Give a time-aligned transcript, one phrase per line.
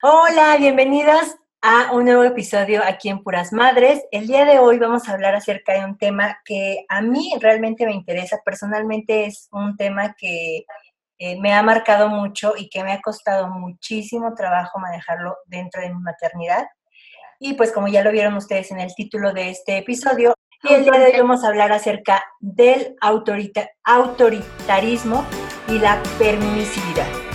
[0.00, 4.00] Hola, bienvenidas a un nuevo episodio aquí en Puras Madres.
[4.12, 7.84] El día de hoy vamos a hablar acerca de un tema que a mí realmente
[7.84, 8.38] me interesa.
[8.44, 10.64] Personalmente es un tema que
[11.18, 15.92] eh, me ha marcado mucho y que me ha costado muchísimo trabajo manejarlo dentro de
[15.92, 16.68] mi maternidad.
[17.40, 20.92] Y pues como ya lo vieron ustedes en el título de este episodio, el día
[20.92, 25.26] de hoy vamos a hablar acerca del autoritarismo
[25.66, 27.27] y la permisividad.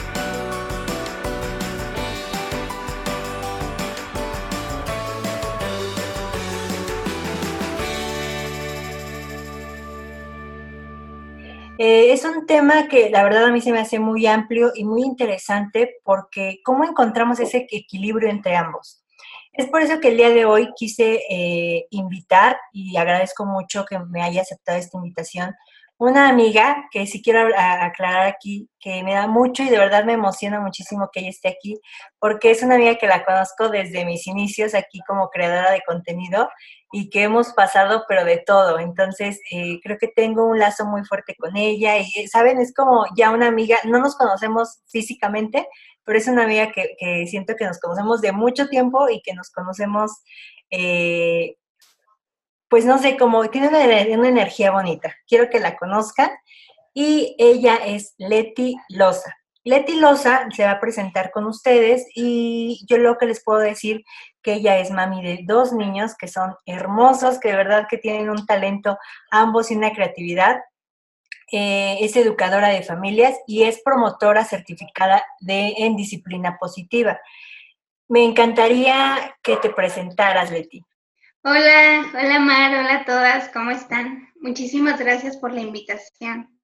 [11.85, 14.85] Eh, es un tema que la verdad a mí se me hace muy amplio y
[14.85, 19.03] muy interesante porque cómo encontramos ese equilibrio entre ambos.
[19.51, 23.99] Es por eso que el día de hoy quise eh, invitar y agradezco mucho que
[23.99, 25.53] me haya aceptado esta invitación
[25.97, 30.13] una amiga que sí quiero aclarar aquí, que me da mucho y de verdad me
[30.13, 31.79] emociona muchísimo que ella esté aquí,
[32.19, 36.49] porque es una amiga que la conozco desde mis inicios aquí como creadora de contenido
[36.91, 38.79] y que hemos pasado, pero de todo.
[38.79, 42.59] Entonces, eh, creo que tengo un lazo muy fuerte con ella y, ¿saben?
[42.59, 45.67] Es como ya una amiga, no nos conocemos físicamente,
[46.03, 49.33] pero es una amiga que, que siento que nos conocemos de mucho tiempo y que
[49.33, 50.11] nos conocemos
[50.69, 51.55] eh,
[52.73, 53.83] pues no sé, como tiene una,
[54.27, 55.13] energía bonita.
[55.27, 56.31] Quiero que la conozcan.
[56.91, 59.31] Y ella es Leti Loza.
[59.63, 64.03] Leti Loza se va a presentar con ustedes y yo lo que les puedo decir
[64.41, 68.31] que ella es mami de dos niños que son hermosos, que de verdad que tienen
[68.31, 68.97] un talento
[69.29, 70.59] ambos y una creatividad.
[71.51, 77.21] Eh, es educadora de familias y es promotora certificada de, en disciplina positiva.
[78.07, 80.83] Me encantaría que te presentaras, Leti.
[81.45, 84.31] Hola, hola Mar, hola a todas, ¿cómo están?
[84.39, 86.57] Muchísimas gracias por la invitación.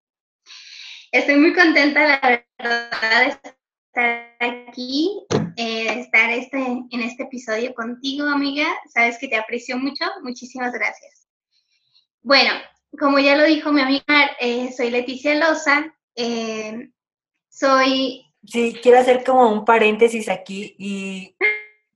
[1.11, 5.25] Estoy muy contenta, la verdad, de estar aquí,
[5.57, 8.67] eh, estar este, en este episodio contigo, amiga.
[8.87, 11.27] Sabes que te aprecio mucho, muchísimas gracias.
[12.21, 12.51] Bueno,
[12.97, 16.89] como ya lo dijo mi amiga, eh, soy Leticia Loza, eh,
[17.49, 18.23] soy...
[18.45, 21.35] Sí, quiero hacer como un paréntesis aquí y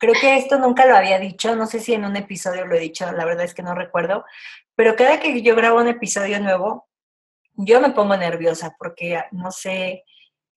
[0.04, 2.80] Creo que esto nunca lo había dicho, no sé si en un episodio lo he
[2.80, 4.26] dicho, la verdad es que no recuerdo,
[4.76, 6.90] pero cada que yo grabo un episodio nuevo,
[7.54, 10.04] yo me pongo nerviosa porque no sé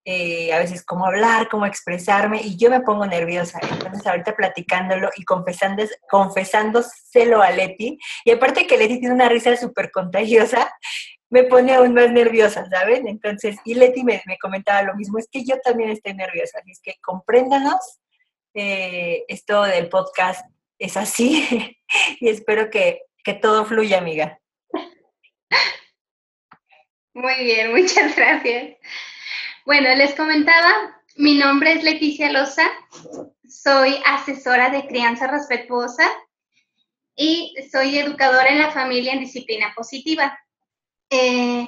[0.04, 3.60] eh, a veces cómo hablar, cómo expresarme y yo me pongo nerviosa.
[3.62, 9.56] Entonces ahorita platicándolo y confesando, confesándoselo a Leti, y aparte que Leti tiene una risa
[9.56, 10.68] súper contagiosa,
[11.30, 13.06] me pone aún más nerviosa, ¿saben?
[13.06, 16.72] Entonces, y Leti me, me, comentaba lo mismo, es que yo también estoy nerviosa, así
[16.72, 18.00] es que compréndanos
[18.56, 20.44] eh, esto del podcast
[20.78, 21.76] es así
[22.20, 24.40] y espero que, que todo fluya, amiga.
[27.12, 28.78] Muy bien, muchas gracias.
[29.66, 32.66] Bueno, les comentaba, mi nombre es Leticia Loza,
[33.46, 36.10] soy asesora de crianza respetuosa
[37.14, 40.38] y soy educadora en la familia en disciplina positiva.
[41.10, 41.66] Eh,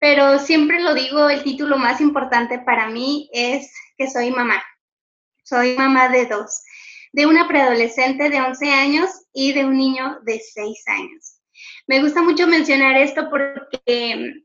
[0.00, 4.62] pero siempre lo digo, el título más importante para mí es que soy mamá.
[5.48, 6.64] Soy mamá de dos,
[7.12, 11.40] de una preadolescente de 11 años y de un niño de 6 años.
[11.86, 14.42] Me gusta mucho mencionar esto porque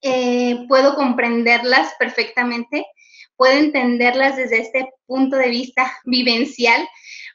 [0.00, 2.86] eh, puedo comprenderlas perfectamente,
[3.36, 6.88] puedo entenderlas desde este punto de vista vivencial,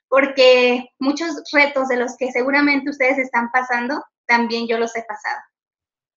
[0.07, 5.39] porque muchos retos de los que seguramente ustedes están pasando, también yo los he pasado.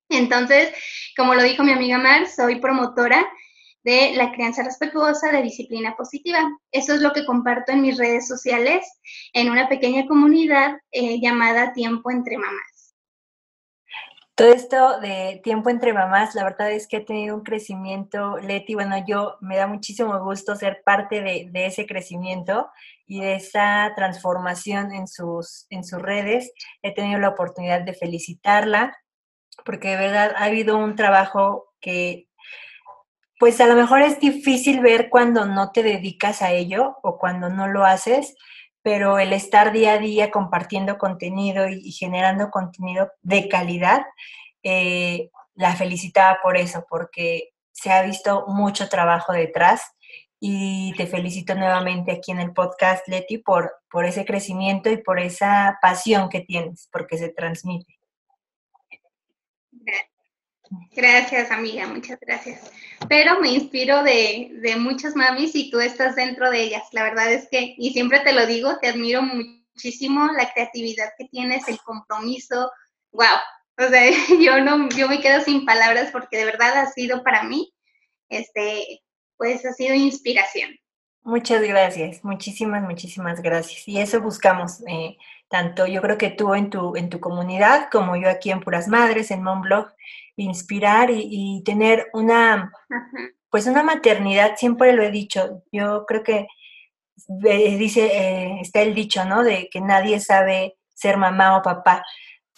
[0.08, 0.72] Entonces,
[1.14, 3.22] como lo dijo mi amiga Mar, soy promotora
[3.84, 6.40] de la crianza respetuosa, de disciplina positiva.
[6.72, 8.84] Eso es lo que comparto en mis redes sociales,
[9.32, 12.94] en una pequeña comunidad eh, llamada Tiempo entre Mamás.
[14.36, 18.74] Todo esto de tiempo entre mamás, la verdad es que ha tenido un crecimiento, Leti.
[18.74, 22.68] Bueno, yo me da muchísimo gusto ser parte de, de ese crecimiento
[23.06, 26.52] y de esa transformación en sus, en sus redes.
[26.82, 28.96] He tenido la oportunidad de felicitarla
[29.64, 32.28] porque de verdad ha habido un trabajo que
[33.38, 37.50] pues a lo mejor es difícil ver cuando no te dedicas a ello o cuando
[37.50, 38.34] no lo haces,
[38.82, 44.02] pero el estar día a día compartiendo contenido y, generando contenido de calidad,
[44.62, 49.82] eh, la felicitaba por eso, porque se ha visto mucho trabajo detrás
[50.40, 55.18] y te felicito nuevamente aquí en el podcast, Leti, por, por ese crecimiento y por
[55.18, 57.93] esa pasión que tienes, porque se transmite.
[60.94, 62.70] Gracias, amiga, muchas gracias.
[63.08, 66.84] Pero me inspiro de, de muchas mamis y tú estás dentro de ellas.
[66.92, 71.26] La verdad es que, y siempre te lo digo, te admiro muchísimo la creatividad que
[71.26, 72.70] tienes, el compromiso.
[73.12, 73.38] Wow.
[73.78, 74.10] O sea,
[74.40, 77.72] yo no, yo me quedo sin palabras porque de verdad ha sido para mí,
[78.28, 79.02] este,
[79.36, 80.70] pues ha sido inspiración.
[81.22, 83.88] Muchas gracias, muchísimas, muchísimas gracias.
[83.88, 85.16] Y eso buscamos, eh,
[85.48, 88.88] tanto yo creo que tú en tu, en tu comunidad como yo aquí en Puras
[88.88, 89.88] Madres, en Monblog,
[90.36, 92.72] inspirar y, tener una,
[93.50, 96.48] pues una maternidad, siempre lo he dicho, yo creo que
[97.28, 99.44] dice, eh, está el dicho, ¿no?
[99.44, 102.04] De que nadie sabe ser mamá o papá.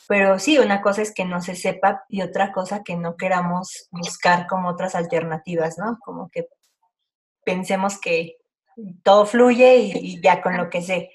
[0.08, 3.88] Pero sí, una cosa es que no se sepa y otra cosa que no queramos
[3.90, 5.98] buscar como otras alternativas, ¿no?
[6.04, 6.46] Como que
[7.44, 8.36] pensemos que
[9.02, 11.10] todo fluye y, ya con lo que sé.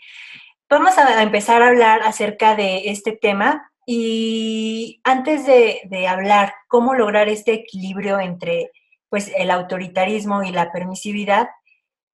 [0.71, 7.27] Vamos a empezar a hablar acerca de este tema y antes de, hablar cómo lograr
[7.27, 8.71] este equilibrio entre
[9.09, 11.49] pues el autoritarismo y la permisividad,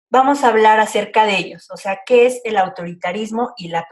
[0.09, 3.89] vamos a hablar acerca de ellos, o sea, qué es el autoritarismo y la,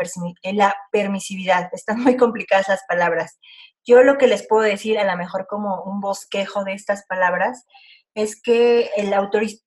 [0.52, 1.68] la permisividad.
[1.72, 3.40] Están muy complicadas las palabras.
[3.84, 7.66] Yo lo que les puedo decir, a lo mejor como un bosquejo de estas palabras,
[8.14, 9.14] es que el,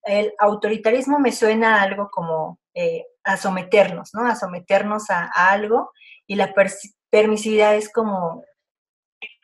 [0.03, 4.27] el autoritarismo me suena a algo como eh, a someternos, ¿no?
[4.27, 5.91] A someternos a, algo
[6.27, 6.53] y la
[7.09, 8.43] permisividad es como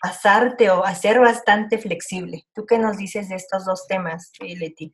[0.01, 2.45] pasarte o hacer bastante flexible.
[2.53, 4.93] ¿Tú qué nos dices de estos dos temas, Leti?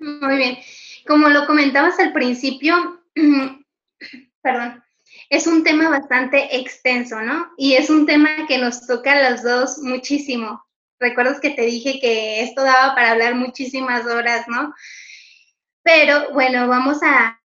[0.00, 0.58] Muy bien.
[1.06, 3.02] Como lo comentabas al principio,
[4.42, 4.82] perdón,
[5.30, 7.52] es un tema bastante extenso, ¿no?
[7.56, 10.63] Y es un tema que nos toca a los dos muchísimo.
[11.04, 14.72] Recuerdas que te dije que esto daba para hablar muchísimas horas, ¿no?
[15.82, 17.38] Pero bueno, vamos a,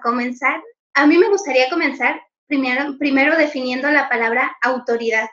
[0.00, 0.62] comenzar.
[0.94, 5.28] A mí me gustaría comenzar primero, primero definiendo la palabra autoridad,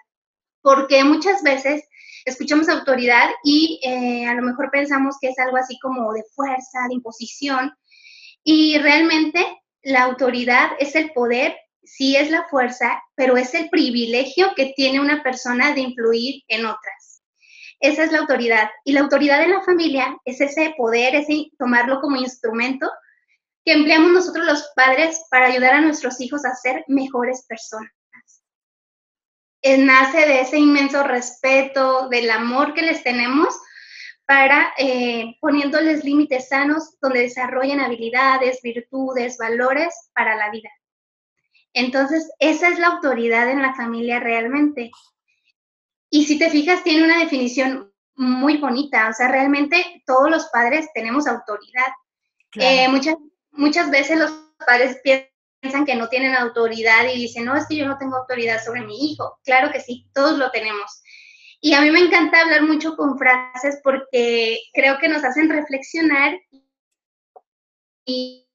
[0.64, 1.84] porque muchas veces
[2.26, 6.80] escuchamos autoridad y eh, a lo mejor pensamos que es algo así como de fuerza,
[6.90, 7.72] de imposición,
[8.44, 9.46] y realmente
[9.84, 15.00] la autoridad es el poder, sí es la fuerza, pero es el privilegio que tiene
[15.00, 17.15] una persona de influir en otras.
[17.86, 18.70] Esa es la autoridad.
[18.84, 22.90] Y la autoridad en la familia es ese poder, ese tomarlo como instrumento
[23.64, 27.92] que empleamos nosotros los padres para ayudar a nuestros hijos a ser mejores personas.
[29.62, 33.56] Eh, nace de ese inmenso respeto, del amor que les tenemos
[34.26, 40.70] para eh, poniéndoles límites sanos donde desarrollen habilidades, virtudes, valores para la vida.
[41.74, 44.92] Entonces, esa es la autoridad en la familia realmente.
[46.10, 50.88] Y si te fijas, tiene una definición muy bonita, o sea, realmente todos los padres
[50.94, 51.88] tenemos autoridad.
[52.54, 53.16] Eh, muchas,
[53.52, 54.32] muchas veces los
[54.66, 58.64] padres piensan que no tienen autoridad y dicen, no, es que yo no tengo autoridad
[58.64, 59.38] sobre mi hijo.
[59.44, 61.02] Claro que sí, todos lo tenemos.
[61.60, 66.40] Y a mí me encanta hablar mucho con frases porque creo que nos hacen reflexionar
[68.06, 68.48] y,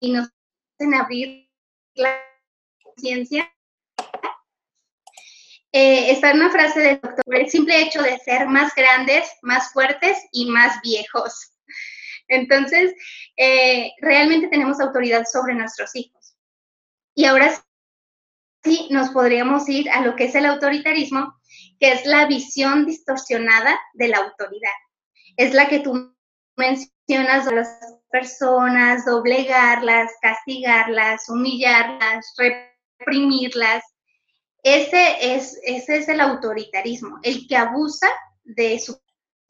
[0.00, 0.28] nos
[0.74, 1.50] hacen abrir
[1.94, 2.18] la
[2.82, 3.52] conciencia.
[5.78, 10.16] Eh, está una frase del doctor, el simple hecho de ser más grandes, más fuertes
[10.32, 11.52] y más viejos.
[12.28, 12.94] Entonces,
[13.36, 16.34] eh, realmente tenemos autoridad sobre nuestros hijos.
[17.14, 17.62] Y ahora
[18.64, 21.34] sí nos podríamos ir a lo que es el autoritarismo,
[21.78, 24.78] que es la visión distorsionada de la autoridad.
[25.36, 26.16] Es la que tú
[26.56, 27.68] mencionas a las
[28.10, 32.34] personas, doblegarlas, castigarlas, humillarlas,
[32.98, 33.84] reprimirlas.
[34.66, 38.08] Ese es, ese es el autoritarismo, el que abusa
[38.42, 39.00] de su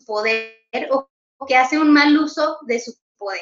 [0.05, 0.59] poder
[0.91, 1.09] o
[1.47, 3.41] que hace un mal uso de su poder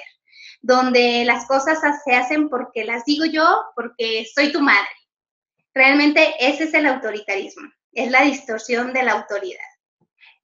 [0.64, 3.44] donde las cosas se hacen porque las digo yo,
[3.76, 4.88] porque soy tu madre.
[5.74, 9.58] Realmente ese es el autoritarismo, es la distorsión de la autoridad.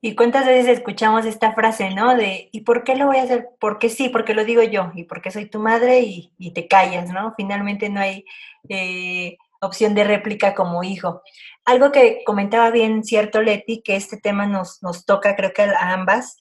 [0.03, 2.17] ¿Y cuántas veces escuchamos esta frase, no?
[2.17, 3.49] De, ¿y por qué lo voy a hacer?
[3.59, 7.33] Porque sí, porque lo digo yo, y porque soy tu madre y, te callas, ¿no?
[7.35, 8.27] Finalmente no hay
[8.69, 11.23] eh, opción de réplica como hijo.
[11.65, 15.93] Algo que comentaba bien cierto Leti, que este tema nos, nos toca creo que a
[15.93, 16.39] ambas,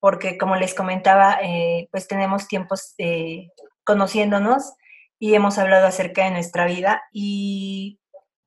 [0.00, 3.48] porque como les comentaba, eh, pues tenemos tiempos eh,
[3.84, 4.72] conociéndonos
[5.18, 8.00] y hemos hablado acerca de nuestra vida y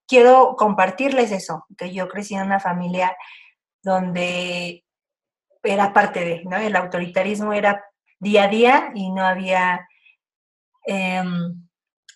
[0.08, 3.16] quiero compartirles eso, que yo crecí en una familia
[3.82, 4.84] donde
[5.64, 6.58] era parte de, ¿no?
[6.58, 7.84] El autoritarismo era
[8.20, 9.88] día a día y no había
[10.86, 11.66] em,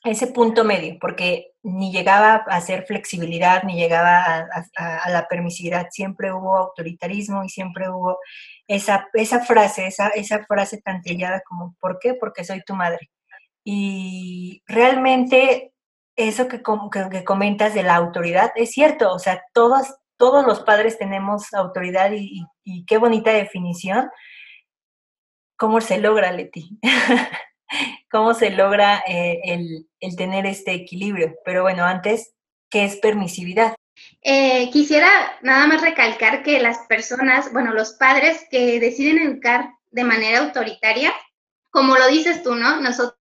[0.03, 6.31] ese punto medio, porque ni llegaba a ser flexibilidad, ni llegaba a, la permisividad, siempre
[6.31, 8.17] hubo autoritarismo y siempre hubo
[8.67, 12.13] esa, esa frase, esa, esa frase tan trillada como, ¿por qué?
[12.13, 13.09] Porque soy tu madre.
[13.65, 15.73] Y realmente
[16.15, 16.61] eso que,
[17.11, 22.11] que, comentas de la autoridad es cierto, o sea, todos, todos los padres tenemos autoridad
[22.13, 24.09] y, y qué bonita definición.
[25.57, 26.79] ¿Cómo se logra, Leti?
[28.11, 29.39] cómo se logra eh,
[29.99, 31.35] el, tener este equilibrio.
[31.45, 32.33] Pero bueno, antes,
[32.69, 33.75] ¿qué es permisividad?
[34.21, 35.09] Eh, quisiera
[35.41, 41.13] nada más recalcar que las personas, bueno, los padres que deciden educar de manera autoritaria.
[41.69, 42.81] Como lo dices tú, ¿no?
[42.81, 43.19] Nosotros,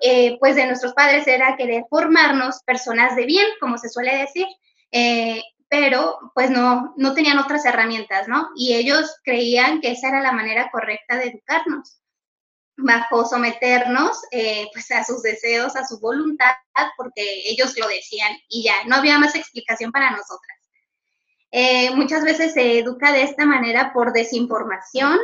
[0.00, 4.46] eh, pues de nuestros padres era querer formarnos personas de bien, como se suele decir.
[4.90, 8.50] Eh, pero pues no, no tenían otras herramientas, ¿no?
[8.54, 12.01] Y ellos creían que esa era la manera correcta de educarnos,
[12.82, 16.54] bajo someternos eh, pues a sus deseos, a su voluntad,
[16.96, 20.58] porque ellos lo decían y ya, no había más explicación para nosotras.
[21.50, 25.18] Eh, muchas veces se educa de esta manera por desinformación,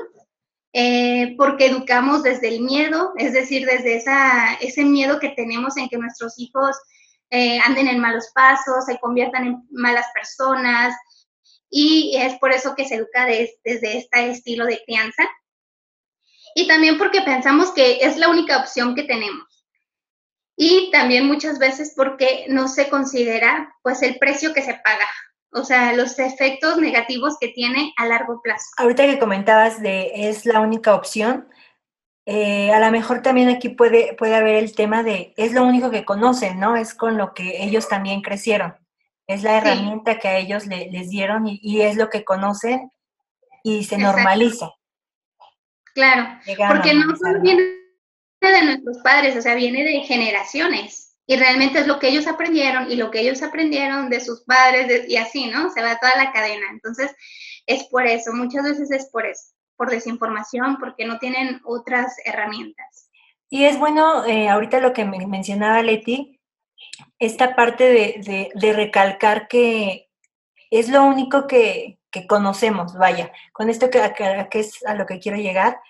[0.73, 5.89] eh, porque educamos desde el miedo, es decir, desde esa, ese miedo que tenemos en
[5.89, 6.77] que nuestros hijos
[7.31, 10.95] anden en malos pasos, se conviertan en malas personas
[11.71, 15.29] y es por eso que se educa desde este estilo de crianza.
[16.55, 19.67] Y también porque pensamos que es la única opción que tenemos.
[20.57, 25.09] Y también muchas veces porque no se considera pues el precio que se paga,
[25.53, 28.67] o sea, los efectos negativos que tiene a largo plazo.
[28.77, 31.49] Ahorita que comentabas de es la única opción,
[32.27, 35.91] eh, a lo mejor también aquí puede, puede haber el tema de, es lo único
[35.91, 36.77] que conocen, ¿no?
[36.77, 38.75] Es con lo que ellos también crecieron.
[39.27, 42.91] Es la herramienta que a ellos les dieron y, es lo que conocen
[43.63, 44.73] y se normaliza.
[45.99, 46.39] Claro,
[46.69, 47.63] porque no solo viene
[48.41, 51.17] de nuestros padres, o sea, viene de generaciones.
[51.27, 55.09] Y realmente es lo que ellos aprendieron y lo que ellos aprendieron de sus padres
[55.09, 55.71] y así, ¿no?
[55.71, 56.67] Se va toda la cadena.
[56.71, 57.15] Entonces,
[57.67, 63.09] es por eso, muchas veces es por eso por desinformación, porque no tienen otras herramientas.
[63.49, 66.39] Y es bueno, eh, ahorita lo que me mencionaba Leti,
[67.19, 70.09] esta parte de, recalcar que
[70.71, 71.98] es lo único que,
[72.29, 74.01] conocemos, vaya, con esto que,
[74.51, 75.81] que, es a lo que quiero llegar,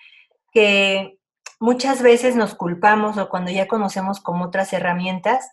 [0.51, 1.17] que
[1.59, 5.49] muchas veces nos culpamos o cuando ya conocemos como otras herramientas,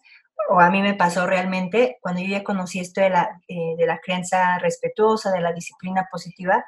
[0.48, 3.86] o a mí me pasó realmente, cuando yo ya conocí esto de la, eh, de
[3.86, 6.64] la crianza respetuosa, de la disciplina positiva,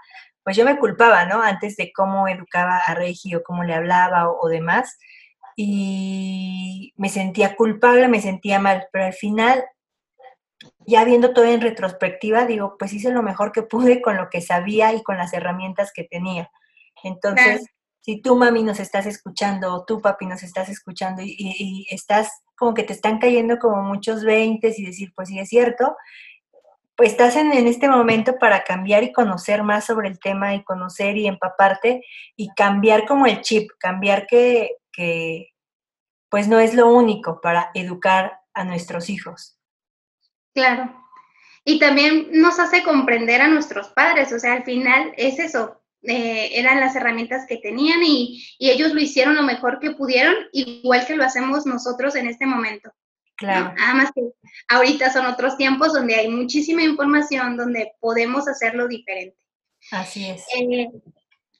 [0.49, 1.43] pues yo me culpaba, ¿no?
[1.43, 4.99] Antes de cómo educaba a Regi o cómo le hablaba o, demás.
[5.57, 9.63] Y me sentía culpable, me sentía mal, pero al final,
[10.89, 14.41] ya viendo todo en retrospectiva, digo, pues hice lo mejor que pude con lo que
[14.41, 16.51] sabía y con las herramientas que tenía.
[17.03, 17.67] Entonces,
[18.01, 22.31] si tú, mami, nos estás escuchando, o tú, papi, nos estás escuchando y, y, estás
[22.57, 25.95] como que te están cayendo como muchos veintes y decir, pues sí es cierto,
[26.99, 31.17] pues estás en, este momento para cambiar y conocer más sobre el tema y conocer
[31.17, 32.03] y empaparte
[32.35, 34.79] y cambiar como el chip, cambiar que,
[36.29, 39.58] pues no es lo único para educar a nuestros hijos.
[40.55, 40.95] Claro.
[41.65, 46.51] Y también nos hace comprender a nuestros padres, o sea, al final es eso, eh,
[46.55, 51.07] eran las herramientas que tenían y, y, ellos lo hicieron lo mejor que pudieron, igual
[51.07, 52.91] que lo hacemos nosotros en este momento.
[53.37, 53.73] Claro.
[53.77, 54.23] Nada más que
[54.69, 59.37] ahorita son otros tiempos donde hay muchísima información, donde podemos hacerlo diferente.
[59.93, 60.45] Así es.
[60.59, 60.89] Eh,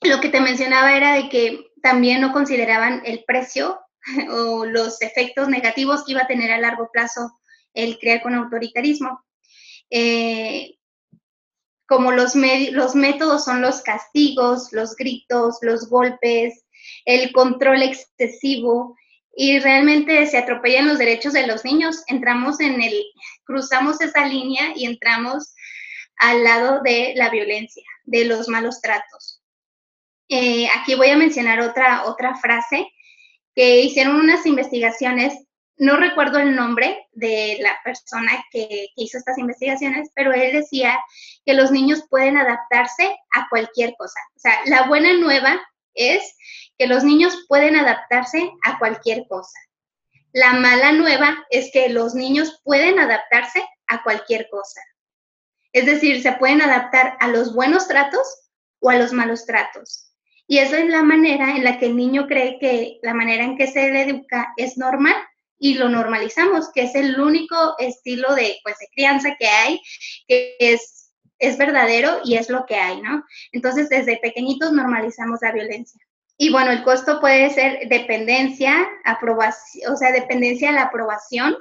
[0.03, 3.81] lo que te mencionaba era de que también no consideraban el precio
[4.31, 7.39] o los efectos negativos que iba a tener a largo plazo
[7.75, 9.25] el crear con autoritarismo.
[9.91, 10.79] Eh,
[11.87, 16.67] como los, métodos son los castigos, los gritos, los golpes,
[17.07, 18.95] el control excesivo,
[19.35, 22.03] y realmente se atropellan los derechos de los niños.
[22.09, 22.93] Entramos en el,
[23.45, 25.55] cruzamos esa línea y entramos
[26.17, 29.41] al lado de la violencia, de los malos tratos.
[30.29, 32.87] Eh, aquí voy a mencionar otra, otra frase
[33.55, 35.35] que hicieron unas investigaciones,
[35.79, 40.99] no recuerdo el nombre de la persona que, hizo estas investigaciones, pero él decía
[41.47, 44.19] que los niños pueden adaptarse a cualquier cosa.
[44.37, 45.61] O sea, la buena nueva
[45.95, 46.37] es
[46.77, 49.59] que los niños pueden adaptarse a cualquier cosa.
[50.33, 54.81] La mala nueva es que los niños pueden adaptarse a cualquier cosa.
[55.73, 60.13] Es decir, se pueden adaptar a los buenos tratos o a los malos tratos.
[60.47, 63.57] Y esa es la manera en la que el niño cree que la manera en
[63.57, 65.15] que se le educa es normal
[65.59, 69.81] y lo normalizamos, que es el único estilo de, pues, de crianza que hay,
[70.27, 73.25] que es, es verdadero y es lo que hay, ¿no?
[73.53, 76.01] Entonces, desde pequeñitos normalizamos la violencia.
[76.37, 81.57] Y bueno, el costo puede ser dependencia, aprobación, o sea, dependencia a la aprobación,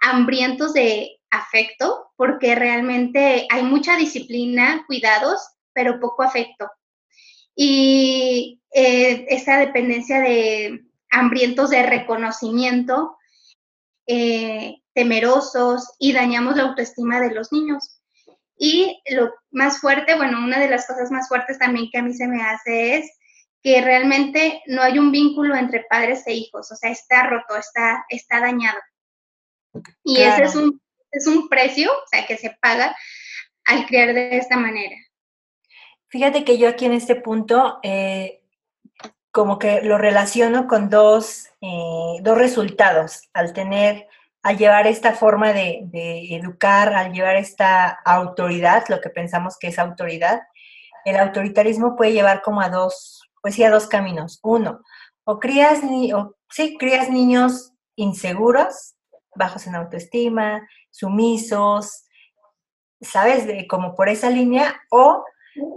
[0.00, 5.40] hambrientos de afecto, porque realmente hay mucha disciplina, cuidados,
[5.72, 6.70] pero poco afecto.
[7.56, 13.16] Y eh, esa dependencia de hambrientos de reconocimiento,
[14.06, 18.00] eh, temerosos y dañamos la autoestima de los niños.
[18.56, 22.12] Y lo más fuerte, bueno, una de las cosas más fuertes también que a mí
[22.12, 23.18] se me hace es
[23.62, 28.04] que realmente no hay un vínculo entre padres e hijos, o sea, está roto, está,
[28.08, 28.78] está dañado.
[30.02, 32.96] Y ese es un, es un precio, o sea, que se paga
[33.66, 34.96] al criar de esta manera.
[36.08, 38.42] Fíjate que yo aquí en este punto eh,
[39.38, 44.08] como que lo relaciono con dos, eh, dos resultados al tener,
[44.42, 49.68] al llevar esta forma de, de, educar, al llevar esta autoridad, lo que pensamos que
[49.68, 50.42] es autoridad,
[51.04, 54.40] el autoritarismo puede llevar como a dos, pues sí, a dos caminos.
[54.42, 54.80] Uno,
[55.22, 58.96] o crías, ni, o, sí, crías niños inseguros,
[59.36, 62.06] bajos en autoestima, sumisos,
[63.00, 63.46] ¿sabes?
[63.46, 65.24] De, como por esa línea, o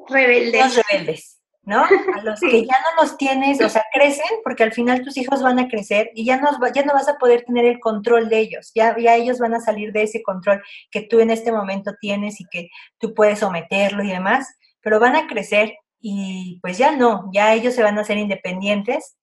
[0.09, 0.81] rebeldes.
[0.89, 1.40] rebeldes,
[1.71, 1.83] ¿no?
[1.83, 5.41] A los que ya no los tienes, o sea, crecen, porque al final tus hijos
[5.41, 8.39] van a crecer y ya no, ya no vas a poder tener el control de
[8.39, 10.61] ellos, ya, ya ellos van a salir de ese control
[10.91, 14.47] que tú en este momento tienes y que tú puedes someterlo y demás,
[14.81, 19.15] pero van a crecer y pues ya no, ya ellos se van a hacer independientes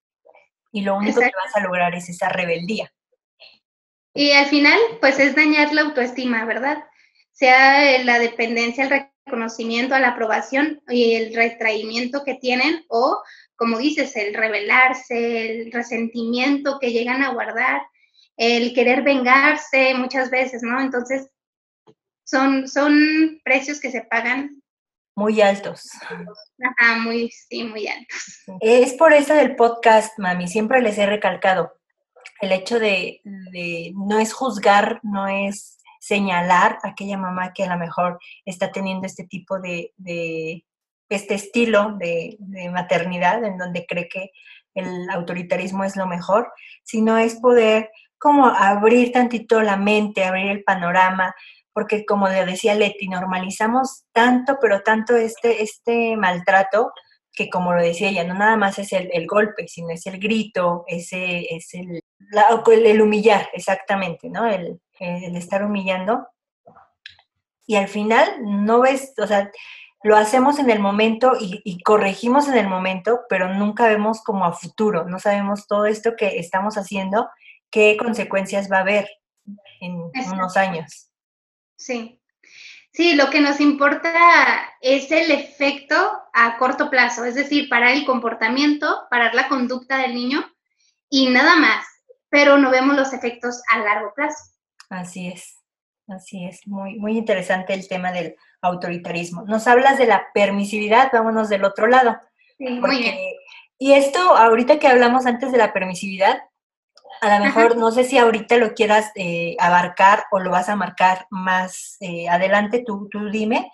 [0.72, 2.90] y lo único que vas a lograr es esa rebeldía.
[4.14, 6.82] Y al final, pues es dañar la autoestima, ¿verdad?
[7.32, 8.90] Sea la dependencia, el
[9.28, 13.22] reconocimiento, a la aprobación y el retraimiento que tienen o,
[13.56, 17.82] como dices, el rebelarse, el resentimiento que llegan a guardar,
[18.36, 20.80] el querer vengarse muchas veces, ¿no?
[20.80, 21.28] Entonces,
[22.24, 24.62] son, son precios que se pagan
[25.14, 25.90] muy altos.
[26.00, 28.44] Ajá, muy, sí, muy altos.
[28.60, 31.72] Es por eso del podcast, mami, siempre les he recalcado
[32.40, 33.20] el hecho de,
[33.94, 35.77] no es juzgar, no es
[36.08, 39.92] señalar a aquella mamá que a lo mejor está teniendo este tipo de,
[41.08, 44.30] este estilo de, de, maternidad en donde cree que
[44.74, 46.50] el autoritarismo es lo mejor,
[46.82, 51.34] sino es poder como abrir tantito la mente, abrir el panorama,
[51.72, 56.90] porque como le decía Leti, normalizamos tanto, pero tanto este, este maltrato,
[57.38, 60.82] que como lo decía ella, no nada más es el, golpe, sino es el grito,
[60.88, 62.02] ese, es el,
[62.66, 64.44] el humillar, exactamente, ¿no?
[64.44, 66.26] El, estar humillando.
[67.64, 69.52] Y al final no ves, o sea,
[70.02, 74.44] lo hacemos en el momento y, y, corregimos en el momento, pero nunca vemos como
[74.44, 77.28] a futuro, no sabemos todo esto que estamos haciendo,
[77.70, 79.08] qué consecuencias va a haber
[79.80, 81.12] en unos años.
[81.76, 82.20] Sí.
[82.98, 84.10] Sí, lo que nos importa
[84.80, 85.94] es el efecto
[86.34, 90.44] a corto plazo, es decir, parar el comportamiento, parar la conducta del niño
[91.08, 91.86] y nada más,
[92.28, 94.52] pero no vemos los efectos a largo plazo.
[94.90, 95.60] Así es,
[96.08, 99.44] así es, muy, muy interesante el tema del autoritarismo.
[99.44, 102.18] Nos hablas de la permisividad, vámonos del otro lado.
[102.58, 103.16] Sí, muy bien.
[103.78, 106.42] Y esto, ahorita que hablamos antes de la permisividad,
[107.20, 110.76] a lo mejor no sé si ahorita lo quieras eh, abarcar o lo vas a
[110.76, 113.70] marcar más eh, adelante, tú, tú dime,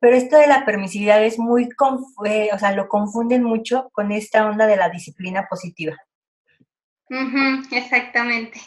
[0.00, 1.68] pero esto de la permisividad es muy,
[2.24, 5.96] eh, o sea, lo confunden mucho con esta onda de la disciplina positiva.
[7.70, 8.60] exactamente.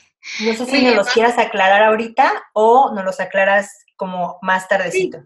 [0.43, 5.23] No sé si nos los quieras aclarar ahorita o nos los aclaras como más tardecito.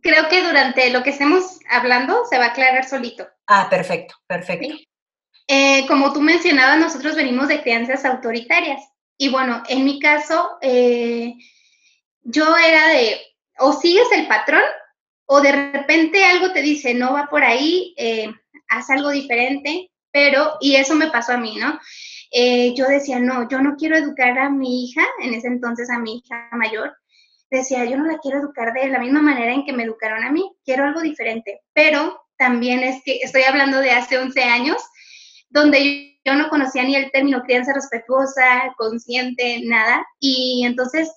[0.00, 3.26] Creo que durante lo que estemos hablando se va a aclarar solito.
[3.46, 4.74] Ah, perfecto, perfecto.
[5.50, 8.82] Eh, como tú mencionabas, nosotros venimos de crianzas autoritarias.
[9.16, 11.34] Y bueno, en mi caso, eh,
[12.22, 13.18] yo era de,
[13.58, 14.62] o sigues el patrón,
[15.24, 18.30] o de repente algo te dice, no va por ahí, eh,
[18.68, 21.80] haz algo diferente, pero, y eso me pasó a mí, ¿no?
[22.74, 26.18] yo decía, no, yo no quiero educar a mi hija, en ese entonces a mi
[26.18, 26.94] hija mayor,
[27.50, 30.30] decía, yo no la quiero educar de la misma manera en que me educaron a
[30.30, 34.82] mí, quiero algo diferente, pero también es que estoy hablando de hace 11 años,
[35.50, 40.06] donde yo no conocía ni el término crianza respetuosa, consciente, nada.
[40.20, 41.10] Y entonces,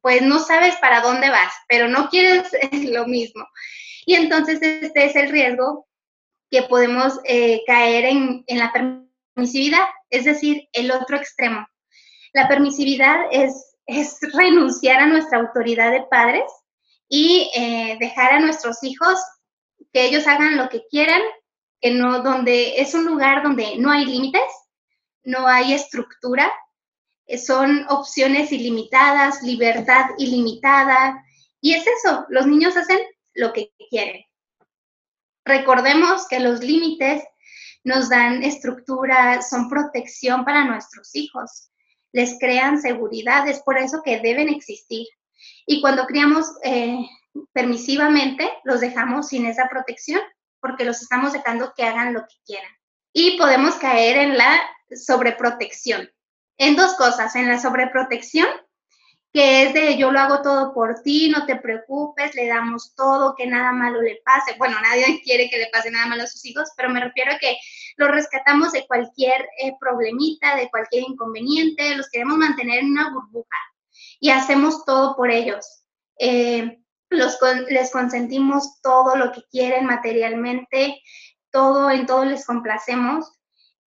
[0.00, 2.50] pues no sabes para dónde vas, pero no quieres
[2.90, 3.44] lo mismo.
[4.06, 5.88] Y entonces este es el riesgo
[6.50, 11.66] que podemos eh, caer en, la permisividad, es decir, el otro extremo.
[12.32, 16.44] La permisividad es, es renunciar a nuestra autoridad de padres
[17.08, 19.18] y eh, dejar a nuestros hijos
[19.92, 21.20] que ellos hagan lo que quieran
[21.92, 24.42] no, donde es un lugar donde no hay límites,
[25.24, 26.50] no hay estructura,
[27.26, 31.22] eh, son opciones ilimitadas, libertad ilimitada,
[31.60, 33.00] y es eso, los niños hacen
[33.34, 34.24] lo que quieren.
[35.44, 37.22] Recordemos que los límites
[37.84, 41.70] nos dan estructura, son protección para nuestros hijos,
[42.12, 45.06] les crean seguridad, es por eso que deben existir.
[45.66, 46.98] Y cuando criamos eh,
[47.52, 50.20] permisivamente, los dejamos sin esa protección
[50.64, 52.70] porque los estamos dejando que hagan lo que quieran.
[53.12, 54.58] Y podemos caer en la
[54.90, 56.10] sobreprotección.
[56.56, 58.48] En dos cosas, en la sobreprotección,
[59.30, 63.34] que es de yo lo hago todo por ti, no te preocupes, le damos todo,
[63.36, 64.56] que nada malo le pase.
[64.56, 67.38] Bueno, nadie quiere que le pase nada malo a sus hijos, pero me refiero a
[67.38, 67.58] que
[67.98, 73.58] los rescatamos de cualquier eh, problemita, de cualquier inconveniente, los queremos mantener en una burbuja
[74.18, 75.84] y hacemos todo por ellos.
[76.18, 76.78] Eh,
[77.14, 81.00] los, les consentimos todo lo que quieren materialmente,
[81.50, 83.32] todo, en todo les complacemos.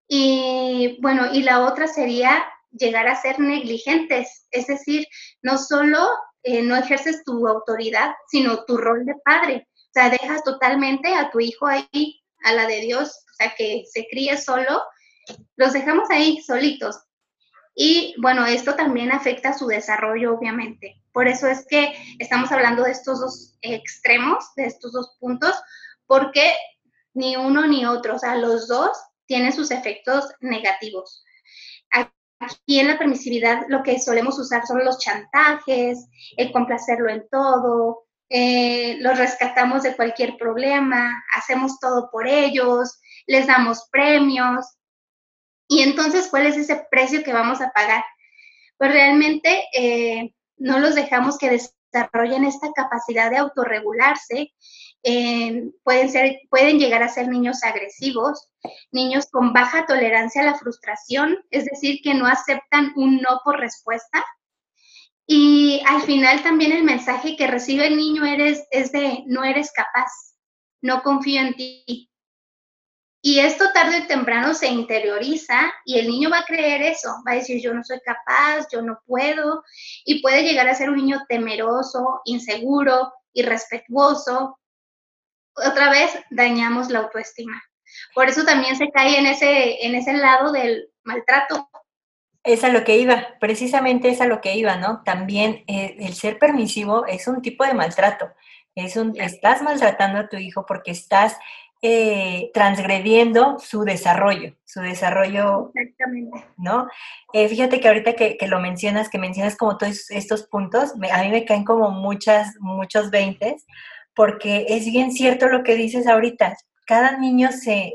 [0.07, 5.05] Y bueno, y la otra sería llegar a ser negligentes, es decir,
[5.41, 6.07] no solo
[6.43, 9.67] eh, no ejerces tu autoridad, sino tu rol de padre.
[9.75, 13.83] O sea, dejas totalmente a tu hijo ahí, a la de Dios, o sea, que
[13.91, 14.81] se críe solo,
[15.55, 16.97] los dejamos ahí solitos.
[17.79, 20.99] Y bueno, esto también afecta su desarrollo, obviamente.
[21.13, 25.53] Por eso es que estamos hablando de estos dos extremos, de estos dos puntos,
[26.07, 26.55] porque
[27.13, 31.23] ni uno ni otro, o sea, los dos tienen sus efectos negativos.
[32.39, 38.05] Aquí en la permisividad lo que solemos usar son los chantajes, el complacerlo en todo,
[38.29, 44.76] eh, los rescatamos de cualquier problema, hacemos todo por ellos, les damos premios,
[45.67, 48.03] y entonces, ¿cuál es ese precio que vamos a pagar?
[48.77, 54.53] Pues realmente eh, no los dejamos que desarrollen esta capacidad de autorregularse.
[55.83, 58.49] Pueden, ser, pueden llegar a ser niños agresivos,
[58.91, 63.59] niños con baja tolerancia a la frustración, es decir, que no aceptan un no por
[63.59, 64.25] respuesta.
[65.25, 69.71] Y al final también el mensaje que recibe el niño eres, es de no eres
[69.71, 70.11] capaz,
[70.81, 72.09] no confío en ti,
[73.27, 77.33] y esto tarde o temprano se interioriza y el niño va a creer eso, va
[77.33, 79.65] a decir yo no soy capaz, yo no puedo,
[80.05, 84.57] y puede llegar a ser un niño temeroso, inseguro, irrespetuoso.
[85.57, 87.61] Otra vez dañamos la autoestima.
[88.15, 91.69] Por eso también se cae en ese, en ese lado del maltrato.
[92.45, 95.03] Es a lo que iba, precisamente es a lo que iba, ¿no?
[95.03, 98.31] También eh, el ser permisivo es un tipo de maltrato.
[98.73, 101.35] Es un, estás maltratando a tu hijo porque estás
[101.83, 106.43] eh, transgrediendo su desarrollo, su desarrollo, Exactamente.
[106.57, 106.87] ¿no?
[107.33, 111.29] Eh, fíjate que ahorita que, lo mencionas, que mencionas como todos estos puntos, a mí
[111.29, 113.67] me caen como muchas, muchos veintes,
[114.15, 117.93] porque es bien cierto lo que dices ahorita, cada niño se,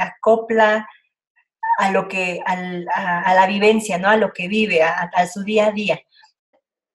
[0.00, 0.88] acopla
[1.78, 4.08] a lo que, a, la vivencia, ¿no?
[4.08, 6.00] A lo que vive, a, a su día a día.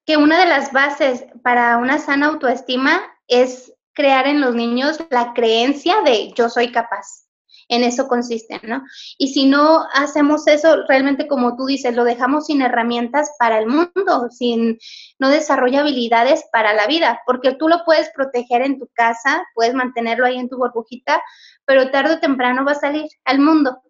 [0.05, 5.33] Que una de las bases para una sana autoestima es crear en los niños la
[5.33, 7.27] creencia de yo soy capaz.
[7.67, 8.83] En eso consiste, ¿no?
[9.17, 13.67] Y si no hacemos eso, realmente como tú dices, lo dejamos sin herramientas para el
[13.67, 14.77] mundo, sin,
[15.19, 19.73] no desarrolla habilidades para la vida, porque tú lo puedes proteger en tu casa, puedes
[19.73, 21.21] mantenerlo ahí en tu burbujita,
[21.63, 23.81] pero tarde o temprano va a salir al mundo.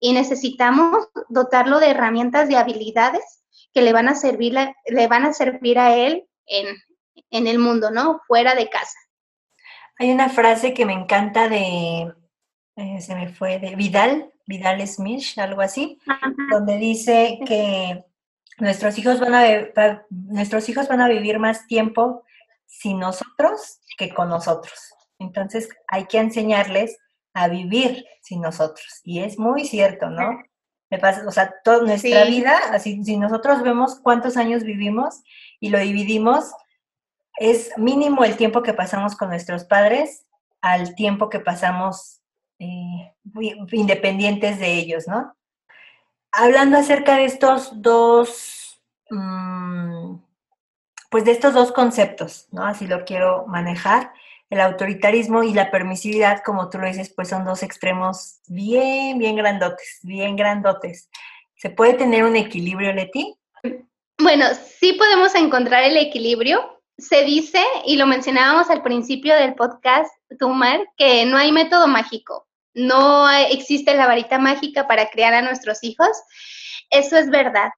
[0.00, 4.54] Y necesitamos dotarlo de herramientas, de habilidades que le van a servir,
[4.86, 6.76] le van a servir a él en,
[7.30, 8.20] en el mundo, ¿no?
[8.26, 8.98] Fuera de casa.
[9.98, 12.12] Hay una frase que me encanta de,
[12.76, 15.98] eh, se me fue, de Vidal, Vidal Smith, algo así,
[16.50, 18.04] donde dice que
[18.58, 22.22] nuestros hijos, van a, nuestros hijos van a vivir más tiempo
[22.66, 24.94] sin nosotros que con nosotros.
[25.18, 26.96] Entonces hay que enseñarles
[27.34, 29.00] a vivir sin nosotros.
[29.02, 30.38] Y es muy cierto, ¿no?
[30.90, 35.22] Me pasa, o sea, toda nuestra vida, así, si nosotros vemos cuántos años vivimos
[35.60, 36.52] y lo dividimos,
[37.38, 40.26] es mínimo el tiempo que pasamos con nuestros padres
[40.60, 42.20] al tiempo que pasamos
[42.58, 43.12] eh,
[43.72, 45.36] independientes de ellos, ¿no?
[46.32, 50.16] Hablando acerca de estos dos, mm,
[51.10, 52.64] pues de estos dos conceptos, ¿no?
[52.64, 54.12] Así lo quiero manejar.
[54.50, 59.36] El autoritarismo y la permisividad, como tú lo dices, pues son dos extremos bien, bien
[59.36, 61.10] grandotes, bien grandotes.
[61.54, 63.36] ¿Se puede tener un equilibrio, Leti?
[64.20, 64.46] Bueno,
[64.80, 70.80] sí podemos encontrar el equilibrio, se dice, y lo mencionábamos al principio del podcast, Tumar,
[70.96, 76.10] que no hay método mágico, no existe la varita mágica para criar a nuestros hijos.
[76.90, 77.70] Eso es verdad.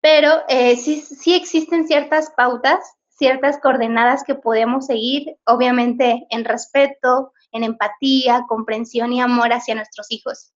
[0.00, 7.32] Pero eh, sí, sí existen ciertas pautas, ciertas coordenadas que podemos seguir, obviamente en respeto,
[7.52, 10.52] en empatía, comprensión y amor hacia nuestros hijos.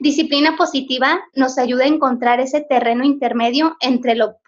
[0.00, 4.38] Disciplina positiva nos ayuda a encontrar ese terreno intermedio entre lo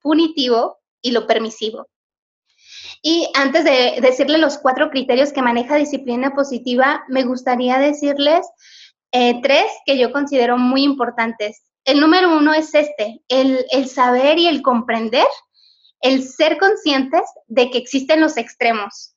[0.00, 1.86] punitivo y lo permisivo.
[3.02, 8.46] Y antes de decirle los cuatro criterios que maneja disciplina positiva, me gustaría decirles
[9.12, 11.62] eh, tres que yo considero muy importantes.
[11.84, 15.26] El número uno es este, el, el saber y el comprender,
[16.00, 19.14] el ser conscientes de que existen los extremos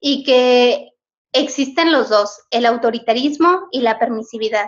[0.00, 0.88] y que
[1.32, 4.66] existen los dos, el autoritarismo y la permisividad.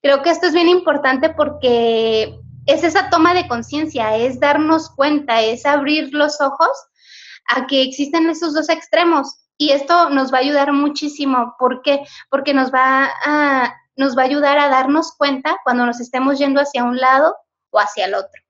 [0.00, 5.40] Creo que esto es bien importante porque es esa toma de conciencia, es darnos cuenta,
[5.40, 6.70] es abrir los ojos
[7.48, 9.46] a que existen esos dos extremos.
[9.58, 11.54] Y esto nos va a ayudar muchísimo.
[11.58, 12.02] ¿Por qué?
[12.30, 16.60] Porque nos va a, nos va a ayudar a darnos cuenta cuando nos estemos yendo
[16.60, 17.34] hacia un lado
[17.70, 18.42] o hacia el otro.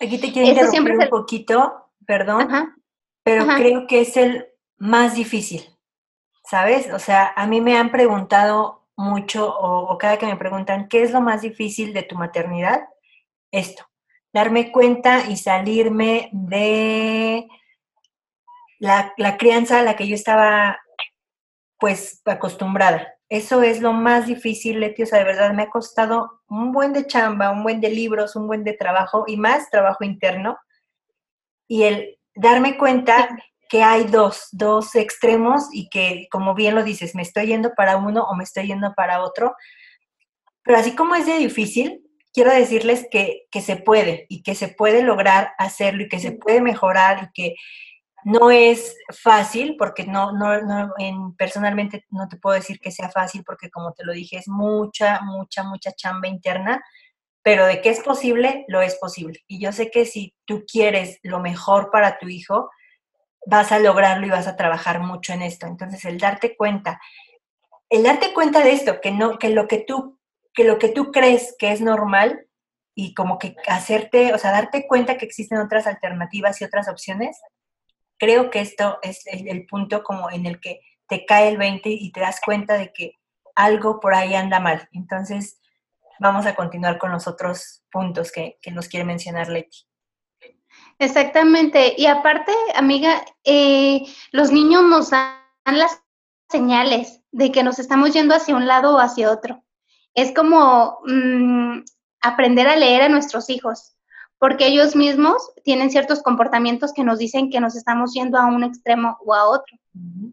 [0.00, 2.74] Aquí te quiero interrumpir un poquito, perdón.
[3.22, 4.46] pero creo que es el
[4.78, 5.64] más difícil,
[6.44, 6.92] ¿sabes?
[6.92, 11.12] O sea, a mí me han preguntado mucho o, cada que me preguntan, ¿qué es
[11.12, 12.88] lo más difícil de tu maternidad?
[13.56, 13.86] Esto,
[14.34, 17.48] darme cuenta y salirme de
[18.78, 20.78] la, la crianza a la que yo estaba
[21.78, 23.14] pues acostumbrada.
[23.30, 26.92] Eso es lo más difícil, Leti, o sea, de verdad me ha costado un buen
[26.92, 30.58] de chamba, un buen de libros, un buen de trabajo y más trabajo interno.
[31.66, 33.30] Y el darme cuenta
[33.70, 37.96] que hay dos, dos extremos y que, como bien lo dices, me estoy yendo para
[37.96, 39.56] uno o me estoy yendo para otro.
[40.62, 42.05] Pero así como es de difícil,
[42.36, 46.32] quiero decirles que, que se puede y que se puede lograr hacerlo y que se
[46.32, 47.54] puede mejorar y que
[48.24, 53.08] no es fácil, porque no, no, no en, personalmente no te puedo decir que sea
[53.08, 56.84] fácil, porque como te lo dije, es mucha, mucha, mucha chamba interna,
[57.42, 59.40] pero de que es posible, lo es posible.
[59.46, 62.68] Y yo sé que si tú quieres lo mejor para tu hijo,
[63.46, 65.66] vas a lograrlo y vas a trabajar mucho en esto.
[65.66, 67.00] Entonces, el darte cuenta,
[67.88, 70.15] el darte cuenta de esto, que no, que lo que tú,
[70.56, 72.48] que lo que tú crees que es normal
[72.96, 77.38] y como que hacerte, o sea, darte cuenta que existen otras alternativas y otras opciones,
[78.18, 82.10] creo que esto es el, punto como en el que te cae el 20 y
[82.10, 83.12] te das cuenta de que
[83.54, 84.88] algo por ahí anda mal.
[84.92, 85.60] Entonces,
[86.18, 89.86] vamos a continuar con los otros puntos que, nos quiere mencionar Leti.
[90.98, 91.94] Exactamente.
[91.98, 94.00] Y aparte, amiga, eh,
[94.32, 96.02] los niños nos dan las
[96.48, 99.65] señales de que nos estamos yendo hacia un lado o hacia otro.
[100.16, 101.84] Es como mm,
[102.22, 103.96] aprender a leer a nuestros hijos
[104.38, 108.64] porque ellos mismos tienen ciertos comportamientos que nos dicen que nos estamos yendo a un
[108.64, 109.78] extremo o a otro.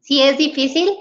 [0.01, 0.91] Sí es difícil,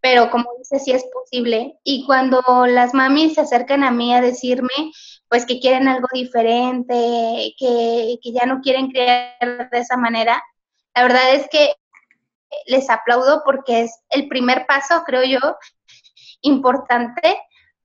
[0.00, 1.78] pero como dice, sí es posible.
[1.84, 4.92] Y cuando las mamis se acercan a mí a decirme,
[5.28, 10.42] pues que quieren algo diferente, que, que ya no quieren crear de esa manera,
[10.94, 11.74] la verdad es que
[12.66, 15.56] les aplaudo porque es el primer paso, creo yo,
[16.42, 17.38] importante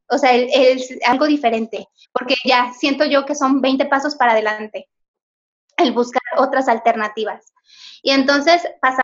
[0.10, 4.90] o sea, es algo diferente, porque ya siento yo que son 20 pasos para adelante,
[5.78, 7.54] el buscar otras alternativas.
[8.02, 9.04] Y entonces pasamos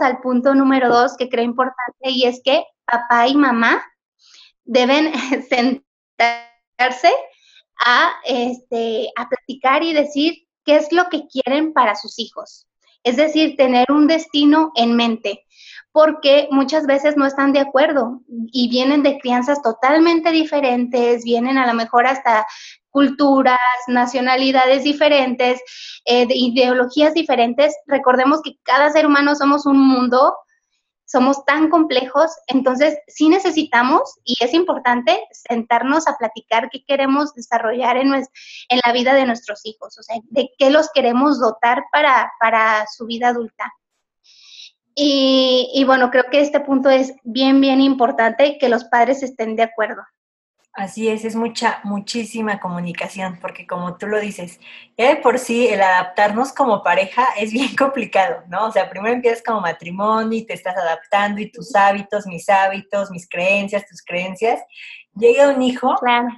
[0.00, 3.84] al punto número dos que creo importante y es que papá y mamá
[4.64, 5.12] deben
[5.48, 7.12] sentarse
[7.78, 12.66] a, este, a platicar y decir qué es lo que quieren para sus hijos.
[13.02, 15.45] Es decir, tener un destino en mente
[15.96, 21.66] porque muchas veces no están de acuerdo y vienen de crianzas totalmente diferentes, vienen a
[21.66, 22.46] lo mejor hasta
[22.90, 23.56] culturas,
[23.88, 25.58] nacionalidades diferentes,
[26.04, 27.74] eh, ideologías diferentes.
[27.86, 30.34] Recordemos que cada ser humano somos un mundo,
[31.06, 37.96] somos tan complejos, entonces sí necesitamos y es importante sentarnos a platicar qué queremos desarrollar
[37.96, 43.06] en, la vida de nuestros hijos, o sea, de qué los queremos dotar para su
[43.06, 43.72] vida adulta.
[44.98, 49.64] Y, bueno, creo que este punto es bien, bien importante que los padres estén de
[49.64, 50.02] acuerdo.
[50.72, 54.58] Así es, es mucha, muchísima comunicación, porque como tú lo dices,
[54.96, 58.66] ya de por sí el adaptarnos como pareja es bien complicado, ¿no?
[58.66, 63.10] O sea, primero empiezas como matrimonio y te estás adaptando y tus hábitos, mis hábitos,
[63.10, 64.62] mis creencias, tus creencias.
[65.14, 66.28] Llega un hijo claro.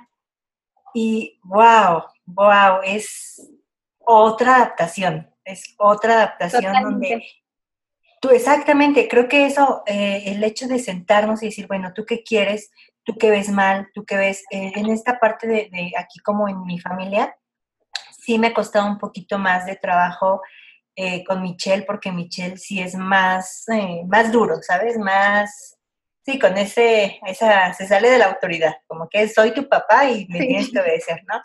[0.95, 3.41] y wow, wow, es
[4.05, 7.25] otra adaptación, es otra adaptación donde
[8.21, 12.25] Tú, exactamente, creo que eso, eh, el hecho de sentarnos y decir, bueno, ¿tú qué
[12.25, 12.71] quieres?
[13.05, 13.89] ¿Tú qué ves mal?
[13.95, 14.43] ¿Tú qué ves?
[14.51, 17.37] Eh, en esta parte de, aquí como en mi familia,
[18.19, 20.43] sí me ha costado un poquito más de trabajo
[20.97, 23.65] eh, con Michelle, porque Michelle sí es más,
[24.09, 24.99] más duro, ¿sabes?
[24.99, 25.79] Más,
[26.25, 30.27] sí, con ese, esa, se sale de la autoridad, como que soy tu papá y
[30.27, 31.41] me tienes que obedecer, ¿no?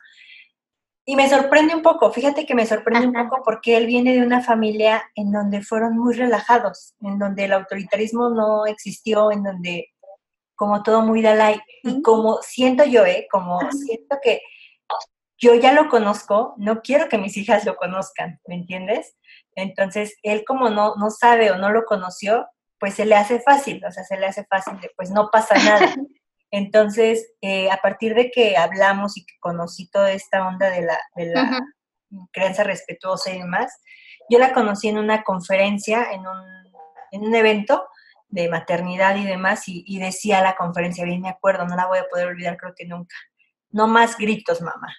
[1.06, 4.26] Y me sorprende un poco, fíjate que me sorprende un poco porque él viene de
[4.26, 9.89] una familia en donde fueron muy relajados, en donde el autoritarismo no existió, en donde
[10.56, 11.60] como todo muy Dalai.
[11.84, 13.28] Y como siento yo, ¿eh?
[13.30, 14.42] Como siento que
[15.38, 19.18] yo ya lo conozco, no quiero que mis hijas lo conozcan, ¿me entiendes?
[19.56, 22.48] Entonces, él como no, no sabe o no lo conoció,
[22.80, 25.56] pues se le hace fácil, o sea, se le hace fácil de, pues no pasa
[25.56, 25.94] nada.
[26.56, 31.00] Entonces, eh, a partir de que hablamos y que conocí toda esta onda de la,
[31.16, 31.66] de la
[32.32, 33.82] crianza respetuosa y demás,
[34.30, 36.46] yo la conocí en una conferencia, en un,
[37.12, 37.88] en un evento
[38.28, 42.08] de maternidad y demás, y, decía la conferencia, bien me acuerdo, no la voy a
[42.08, 43.16] poder olvidar creo que nunca,
[43.72, 44.96] no más gritos, mamá.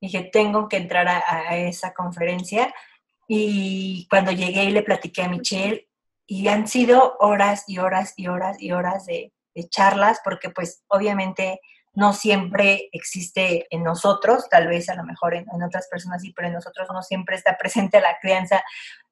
[0.00, 2.72] Dije, tengo que entrar a, a esa conferencia,
[3.26, 5.88] y cuando llegué y le platiqué a Michelle,
[6.24, 9.33] y han sido horas y horas y horas y horas de
[9.68, 11.60] charlas, porque pues obviamente
[11.94, 16.48] no siempre existe en nosotros, tal vez a lo mejor en, otras personas sí, pero
[16.48, 18.64] en nosotros no siempre está presente la crianza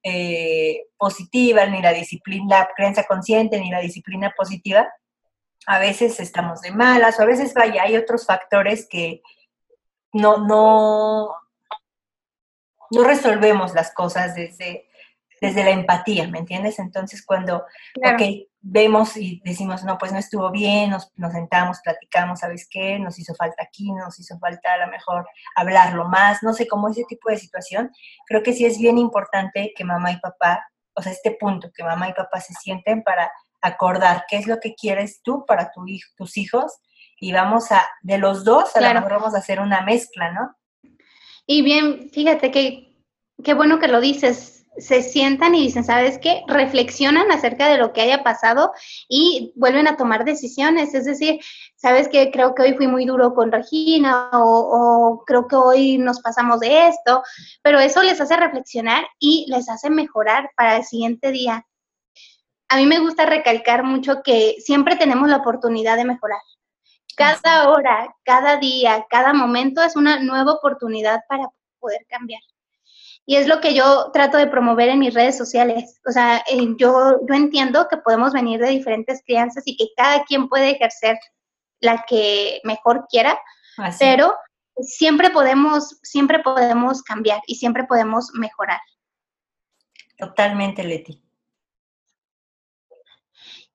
[0.03, 4.93] eh, positiva, ni la disciplina, la crianza consciente, ni la disciplina positiva.
[5.67, 9.23] A veces estamos de malas, o a veces, vaya, hay otros factores que
[10.13, 11.37] no, no,
[12.91, 14.89] no resolvemos las cosas desde,
[15.41, 16.81] desde la empatía, ¿me entiendes?
[16.81, 17.65] Entonces, cuando,
[18.63, 22.99] vemos y decimos, no, pues no estuvo bien, nos, nos, sentamos, platicamos, ¿sabes qué?
[22.99, 26.89] Nos hizo falta aquí, nos hizo falta a lo mejor hablarlo más, no sé, como
[26.89, 27.91] ese tipo de situación,
[28.27, 31.83] creo que sí es bien importante que mamá y papá, o sea, este punto, que
[31.83, 35.85] mamá y papá se sienten para acordar qué es lo que quieres tú para tu,
[36.17, 36.79] tus hijos
[37.19, 40.57] y vamos a, de los dos, a lo mejor vamos a hacer una mezcla, ¿no?
[41.47, 42.97] Y bien, fíjate que
[43.43, 46.43] qué bueno que lo dices, se sientan y dicen, ¿sabes qué?
[46.47, 48.73] Reflexionan acerca de lo que haya pasado
[49.09, 50.95] y vuelven a tomar decisiones.
[50.95, 51.41] Es decir,
[51.77, 52.31] ¿sabes qué?
[52.31, 56.89] Creo que hoy fui muy duro con Regina o, creo que hoy nos pasamos de
[56.89, 57.23] esto,
[57.63, 61.67] pero eso les hace reflexionar y les hace mejorar para el siguiente día.
[62.69, 66.41] A mí me gusta recalcar mucho que siempre tenemos la oportunidad de mejorar.
[67.15, 72.41] Cada hora, cada día, cada momento es una nueva oportunidad para poder cambiar.
[73.25, 76.01] Y es lo que yo trato de promover en mis redes sociales.
[76.07, 76.45] O sea,
[76.77, 81.19] yo, yo entiendo que podemos venir de diferentes crianzas y que cada quien puede ejercer
[81.81, 83.39] la que mejor quiera,
[83.99, 84.35] pero
[84.77, 88.81] siempre podemos, siempre podemos cambiar y siempre podemos mejorar.
[90.17, 91.23] Totalmente, Leti.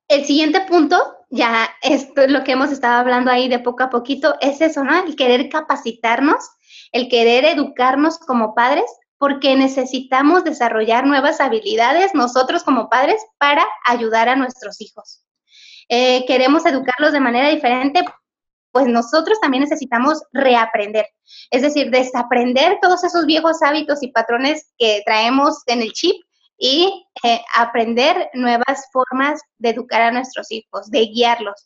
[0.07, 3.89] El siguiente punto, ya esto es lo que hemos estado hablando ahí de poco a
[3.89, 5.03] poquito, es eso, ¿no?
[5.03, 6.49] El querer capacitarnos,
[6.93, 8.85] el querer educarnos como padres
[9.17, 15.23] porque necesitamos desarrollar nuevas habilidades nosotros como padres para ayudar a nuestros hijos.
[15.89, 18.03] Eh, queremos educarlos de manera diferente,
[18.71, 21.07] pues nosotros también necesitamos reaprender,
[21.49, 26.15] es decir, desaprender todos esos viejos hábitos y patrones que traemos en el chip
[26.59, 31.65] y eh, aprender nuevas formas de educar a nuestros hijos, de guiarlos.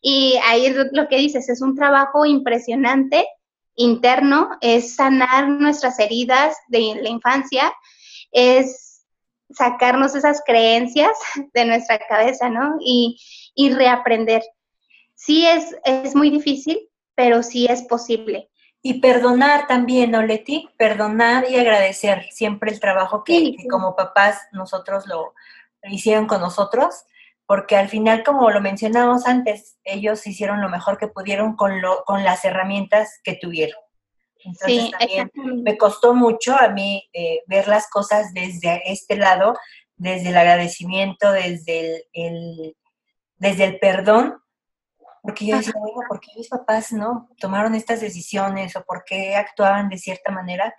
[0.00, 3.26] Y ahí es lo que dices, es un trabajo impresionante
[3.76, 7.72] interno, es sanar nuestras heridas de la infancia,
[8.32, 9.04] es
[9.50, 11.16] sacarnos esas creencias
[11.54, 12.76] de nuestra cabeza, ¿no?
[12.80, 13.18] Y,
[13.74, 14.42] reaprender.
[15.14, 18.50] Sí es, es muy difícil, pero sí es posible.
[18.82, 20.68] Y perdonar también, ¿no, Leti?
[20.76, 25.34] Perdonar y agradecer siempre el trabajo que, que como papás nosotros lo
[25.82, 27.04] hicieron con nosotros
[27.46, 32.04] porque al final, como lo mencionamos antes, ellos hicieron lo mejor que pudieron con, lo,
[32.04, 33.78] con las herramientas que tuvieron.
[34.44, 39.56] Entonces también me costó mucho a mí eh, ver las cosas desde este lado,
[39.96, 42.76] desde el agradecimiento, desde el,
[43.38, 44.40] desde el perdón,
[45.22, 49.34] porque yo decía, bueno, ¿por qué mis papás no tomaron estas decisiones o por qué
[49.34, 50.72] actuaban de cierta manera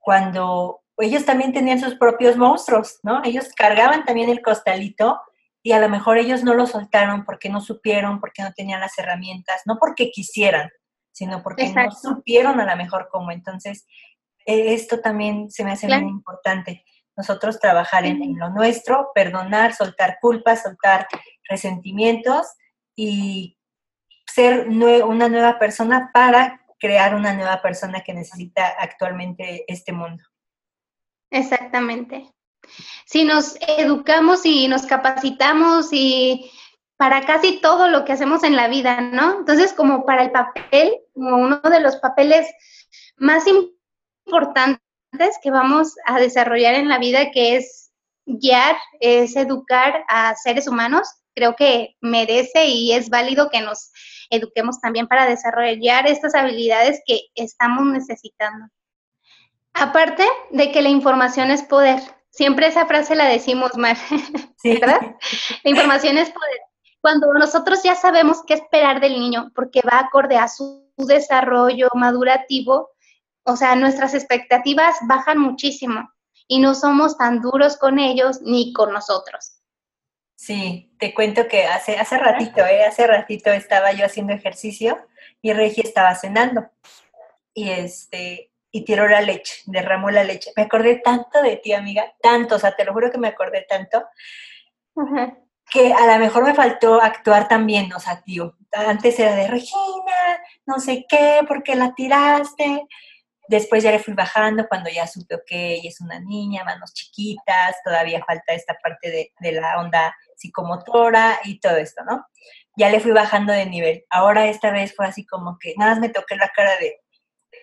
[0.00, 3.22] cuando ellos también tenían sus propios monstruos, ¿no?
[3.24, 5.20] Ellos cargaban también el costalito
[5.66, 8.96] y a lo mejor ellos no lo soltaron porque no supieron, porque no tenían las
[9.00, 10.70] herramientas, no porque quisieran,
[11.10, 13.32] sino porque no supieron a lo mejor cómo.
[13.32, 13.84] Entonces,
[14.44, 16.84] e, esto también se me hace muy importante.
[17.16, 21.08] Nosotros trabajar en, lo nuestro, perdonar, soltar culpas, soltar
[21.48, 22.46] resentimientos
[22.94, 23.58] y
[24.24, 30.22] ser una nueva persona para crear una nueva persona que necesita actualmente este mundo.
[31.28, 32.35] Exactamente
[33.04, 36.50] si nos educamos y nos capacitamos y
[36.96, 39.40] para casi todo lo que hacemos en la vida, ¿no?
[39.40, 42.46] Entonces, como para el papel, como uno de los papeles
[43.16, 44.80] más importantes
[45.42, 47.90] que vamos a desarrollar en la vida, que es
[48.24, 53.90] guiar, es educar a seres humanos, creo que merece y es válido que nos
[54.30, 58.66] eduquemos también para desarrollar estas habilidades que estamos necesitando.
[59.74, 62.00] Aparte de que la información es poder,
[62.36, 63.96] Siempre esa frase la decimos mal,
[64.64, 65.00] ¿verdad?
[65.64, 66.60] La información es poder.
[67.00, 72.90] Cuando nosotros ya sabemos qué esperar del niño, porque va acorde a su desarrollo madurativo,
[73.44, 76.10] o sea, nuestras expectativas bajan muchísimo
[76.46, 79.62] y no somos tan duros con ellos ni con nosotros.
[80.34, 82.84] Sí, te cuento que hace, hace ratito, ¿eh?
[82.84, 84.98] hace ratito estaba yo haciendo ejercicio
[85.40, 86.68] y Regi estaba cenando.
[87.54, 90.52] Y este, y tiró la leche, derramó la leche.
[90.54, 93.64] Me acordé tanto de ti, amiga, tanto, o sea, te lo juro que me acordé
[93.66, 94.04] tanto,
[95.70, 100.42] que a lo mejor me faltó actuar también, o sea, tío, antes era de Regina,
[100.66, 102.86] no sé qué, ¿por qué la tiraste?
[103.48, 107.76] Después ya le fui bajando cuando ya supe, que ella es una niña, manos chiquitas,
[107.82, 112.26] todavía falta esta parte de, de la onda psicomotora y todo esto, ¿no?
[112.76, 114.04] ya le fui bajando de nivel.
[114.10, 117.00] Ahora esta vez fue así como que nada más me toqué la cara de...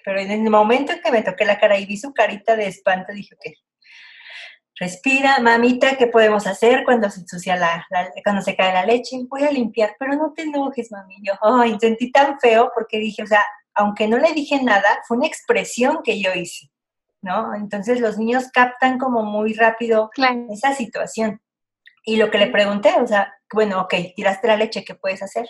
[0.04, 2.68] Pero en el momento en que me toqué la cara y vi su carita de
[2.68, 3.54] espanto, dije, ok,
[4.80, 7.86] respira, mamita, ¿qué podemos hacer cuando se ensucia la,
[8.24, 9.18] cuando se cae la leche?
[9.30, 11.18] Voy a limpiar, pero no te enojes, mami.
[11.24, 13.43] Yo, ay, sentí tan feo porque dije, o sea,
[13.76, 16.70] aunque no le dije nada, fue una expresión que yo hice,
[17.22, 17.56] ¿no?
[17.56, 20.10] Entonces los niños captan como muy rápido
[20.49, 21.41] esa situación.
[22.06, 25.47] Y lo que le pregunté, o sea, bueno, ok, tiraste la leche, ¿qué puedes hacer?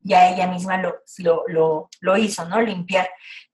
[0.00, 0.96] Ya ella misma lo,
[1.46, 2.60] lo, lo, hizo, ¿no?
[2.60, 3.08] Limpiar.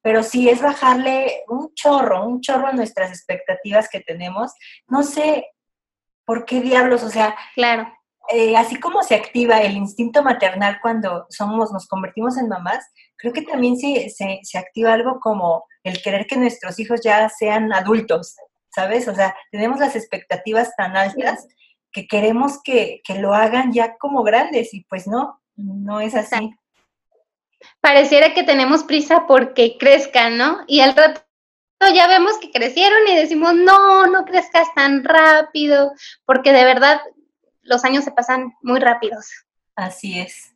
[0.09, 4.53] Pero sí es bajarle un chorro, un chorro a nuestras expectativas que tenemos.
[4.87, 5.49] No sé
[6.25, 7.93] por qué diablos, o sea, claro.
[8.31, 13.35] Eh, así como se activa el instinto maternal cuando somos, nos convertimos en mamás, creo
[13.35, 17.71] que también se, se, se activa algo como el querer que nuestros hijos ya sean
[17.75, 18.35] adultos,
[18.75, 19.09] ¿sabes?
[19.09, 21.47] O sea, tenemos las expectativas tan altas
[21.93, 26.55] que queremos que, lo hagan ya como grandes y pues no, no es así.
[27.81, 30.61] Pareciera que tenemos prisa porque crezcan, ¿no?
[30.67, 31.23] Y al rato
[31.95, 35.93] ya vemos que crecieron y decimos, no, no crezcas tan rápido,
[36.25, 37.01] porque de verdad
[37.63, 39.27] los años se pasan muy rápidos.
[39.77, 40.55] Así es.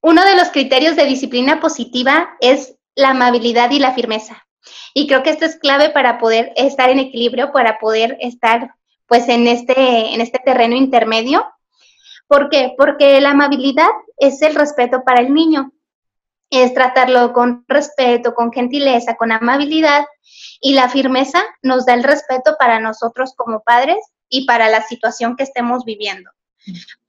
[0.00, 4.46] Uno de los criterios de disciplina positiva es la amabilidad y la firmeza.
[4.94, 8.74] Y creo que esto es clave para poder estar en equilibrio, para poder estar
[9.06, 11.46] pues en este, en este terreno intermedio.
[12.26, 12.74] ¿Por qué?
[12.76, 15.72] Porque la amabilidad es el respeto para el niño.
[16.62, 20.04] Es tratarlo con respeto, con gentileza, con amabilidad.
[20.60, 23.98] Y la firmeza nos da el respeto para nosotros como padres
[24.28, 26.30] y para la situación que estemos viviendo.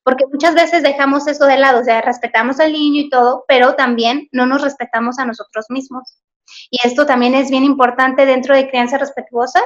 [0.04, 3.76] Porque muchas veces dejamos eso de lado, o sea, respetamos al niño y todo, pero
[3.76, 6.20] también no nos respetamos a nosotros mismos.
[6.70, 9.62] Y esto también es bien importante dentro de crianza respetuosa,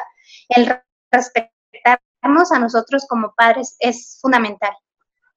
[0.49, 0.71] el
[1.11, 4.71] respetar a nosotros como padres es fundamental.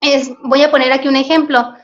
[0.00, 1.74] Es, voy a poner aquí un ejemplo.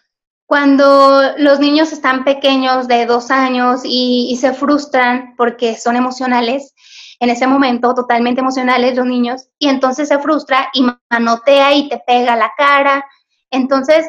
[0.48, 6.74] Cuando los niños están pequeños de dos años y, se frustran porque son emocionales,
[7.20, 11.98] en ese momento totalmente emocionales los niños, y entonces se frustra y manotea y te
[12.06, 13.04] pega la cara.
[13.50, 14.08] Entonces,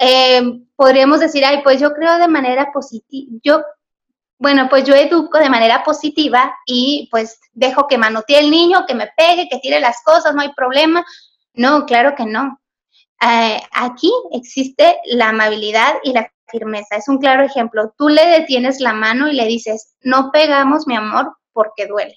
[0.00, 0.42] eh,
[0.74, 3.62] podríamos decir, ay, pues yo creo de manera positiva, yo
[4.38, 8.94] bueno, pues yo educo de manera positiva y pues dejo que manotee el niño, que
[8.96, 11.06] me pegue, que tire las cosas, no hay problema.
[11.54, 12.60] No, claro que no.
[13.20, 16.96] Eh, aquí existe la amabilidad y la firmeza.
[16.96, 17.94] Es un claro ejemplo.
[17.96, 22.16] Tú le detienes la mano y le dices, no pegamos, mi amor, porque duele.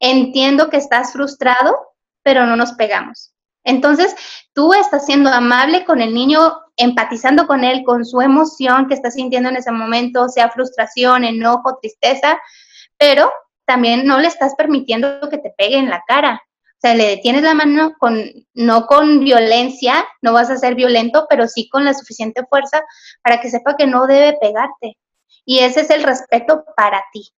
[0.00, 1.76] Entiendo que estás frustrado,
[2.22, 3.32] pero no nos pegamos.
[3.64, 4.14] Entonces,
[4.54, 9.10] tú estás siendo amable con el niño, empatizando con él, con su emoción que está
[9.10, 12.38] sintiendo en ese momento, sea frustración, enojo, tristeza,
[12.96, 13.30] pero
[13.66, 16.42] también no le estás permitiendo que te pegue en la cara.
[16.78, 18.22] O sea, le detienes la mano con,
[18.54, 22.84] no con violencia, no vas a ser violento, pero sí con la suficiente fuerza
[23.20, 24.96] para que sepa que no debe pegarte.
[25.44, 27.32] Y ese es el respeto para ti.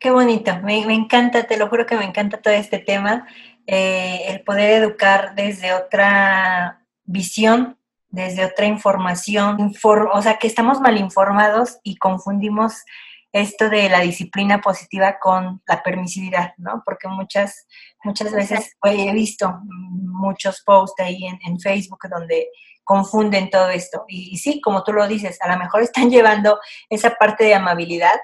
[0.00, 3.28] Qué bonito, me, encanta, te lo juro que me encanta todo este tema.
[3.68, 7.78] Eh, el poder educar desde otra visión,
[8.08, 9.72] desde otra información,
[10.12, 12.84] o sea, que estamos mal informados y confundimos
[13.40, 16.82] esto de la disciplina positiva con la permisividad, ¿no?
[16.84, 17.66] Porque muchas,
[18.04, 22.48] muchas veces he visto muchos posts ahí en, Facebook donde
[22.84, 24.04] confunden todo esto.
[24.08, 26.58] Y, y, sí, como tú lo dices, a lo mejor están llevando
[26.88, 28.18] esa parte de amabilidad,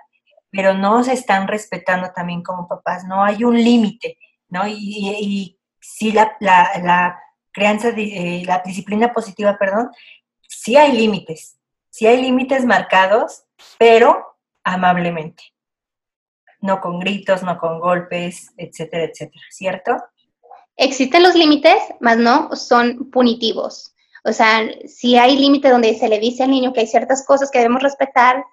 [0.51, 4.19] pero no se están respetando también como papás, no hay un límite.
[4.53, 4.69] ¿no?
[4.69, 7.19] Y, y, sí la, la,
[7.51, 9.91] crianza, eh, la disciplina positiva, perdón,
[10.47, 11.59] sí hay límites,
[11.91, 13.45] sí hay límites marcados,
[13.79, 14.32] pero
[14.65, 15.43] amablemente.
[16.61, 19.97] No con gritos, no con golpes, etcétera, etcétera, ¿cierto?
[20.77, 23.95] Existen los límites, mas no son punitivos.
[24.25, 27.51] O sea, sí hay límite donde se le dice al niño que hay ciertas cosas
[27.51, 28.45] que debemos respetar,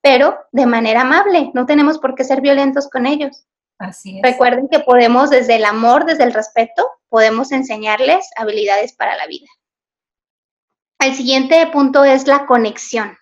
[0.00, 1.50] pero de manera amable.
[1.54, 3.44] No tenemos por qué ser violentos con ellos.
[4.22, 9.46] Recuerden que podemos, desde el amor, desde el respeto, podemos enseñarles habilidades para la vida.
[10.98, 13.16] El siguiente punto es la conexión,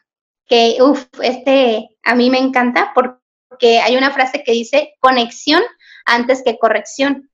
[0.46, 5.62] que, uff, este a mí me encanta porque hay una frase que dice conexión
[6.04, 7.30] antes que corrección.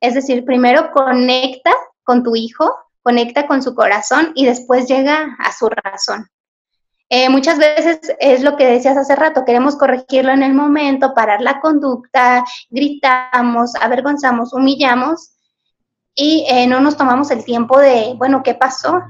[0.00, 5.52] Es decir, primero conecta con tu hijo, conecta con su corazón y después llega a
[5.52, 6.26] su razón.
[7.12, 11.40] Eh, muchas veces es lo que decías hace rato, queremos corregirlo en el momento, parar
[11.40, 15.32] la conducta, gritamos, avergonzamos, humillamos
[16.14, 19.02] y eh, no nos tomamos el tiempo de, bueno, ¿qué pasó?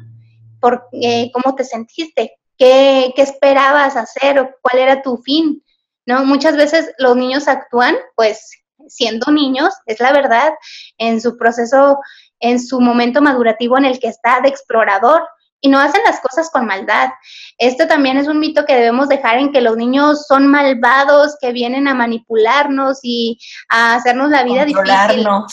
[0.61, 2.40] ¿Por, eh, ¿Cómo te sentiste?
[2.61, 5.65] ¿Qué, ¿Qué, esperabas hacer o cuál era tu fin?
[6.05, 6.27] ¿No?
[6.27, 8.51] Muchas veces los niños actúan, pues,
[8.87, 10.53] siendo niños, es la verdad,
[10.99, 11.99] en su proceso,
[12.39, 15.27] en su momento madurativo en el que está de explorador,
[15.63, 17.09] y no hacen las cosas con maldad.
[17.57, 21.53] Esto también es un mito que debemos dejar en que los niños son malvados, que
[21.53, 23.39] vienen a manipularnos y
[23.71, 24.85] a hacernos la vida difícil.
[24.85, 25.47] Claro,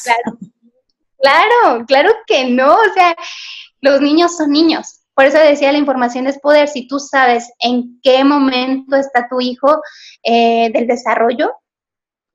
[1.20, 3.16] claro, claro que no, o sea,
[3.80, 5.01] los niños son niños.
[5.18, 6.68] Por eso decía, la información es poder.
[6.68, 9.82] Si tú sabes en qué momento está tu hijo
[10.22, 11.55] eh, del desarrollo,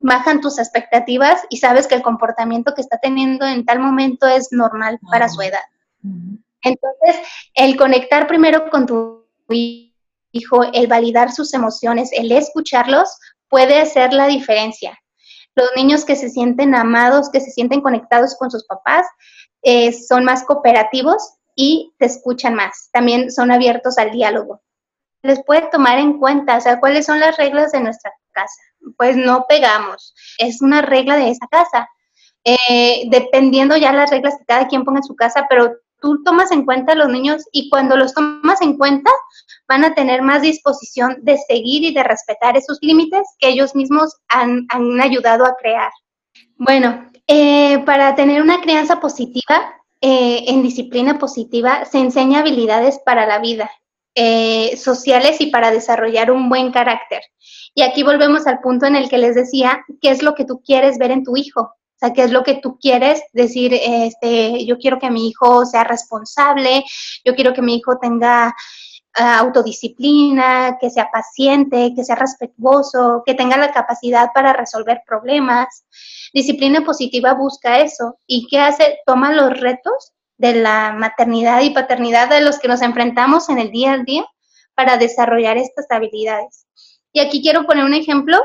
[0.01, 4.49] bajan tus expectativas y sabes que el comportamiento que está teniendo en tal momento es
[4.51, 5.63] normal para su edad.
[6.61, 7.25] Entonces,
[7.55, 9.29] el conectar primero con tu
[10.33, 13.17] hijo, el validar sus emociones, el escucharlos,
[13.49, 14.99] puede hacer la diferencia.
[15.55, 19.07] Los niños que se sienten amados, que se sienten conectados con sus papás,
[19.63, 22.89] eh, son más cooperativos y te escuchan más.
[22.93, 24.63] También son abiertos al diálogo.
[25.23, 28.61] Les puede tomar en cuenta, o sea, cuáles son las reglas de nuestra casa.
[28.97, 31.89] Pues no pegamos, es una regla de esa casa.
[32.45, 36.51] Eh, dependiendo ya las reglas que cada quien ponga en su casa, pero tú tomas
[36.51, 39.11] en cuenta a los niños y cuando los tomas en cuenta
[39.69, 44.17] van a tener más disposición de seguir y de respetar esos límites que ellos mismos
[44.29, 44.67] han,
[45.01, 45.93] ayudado a crear.
[46.57, 53.25] Bueno, eh, para tener una crianza positiva, eh, en disciplina positiva, se enseña habilidades para
[53.27, 53.71] la vida,
[54.15, 57.23] eh, sociales y para desarrollar un buen carácter.
[57.75, 60.61] Y aquí volvemos al punto en el que les decía, ¿qué es lo que tú
[60.63, 61.73] quieres ver en tu hijo?
[62.03, 65.85] sea, qué es lo que tú quieres decir, este, yo quiero que mi hijo sea
[65.85, 66.85] responsable,
[67.25, 68.55] yo quiero que mi hijo tenga
[69.15, 75.85] autodisciplina, que sea paciente, que sea respetuoso, que tenga la capacidad para resolver problemas.
[76.33, 78.19] Disciplina positiva busca eso.
[78.27, 79.01] ¿Y qué hace?
[79.07, 83.71] Toma los retos de la maternidad y paternidad de los que nos enfrentamos en el
[83.71, 84.25] día a día
[84.75, 86.67] para desarrollar estas habilidades.
[87.13, 88.41] Y aquí quiero poner un ejemplo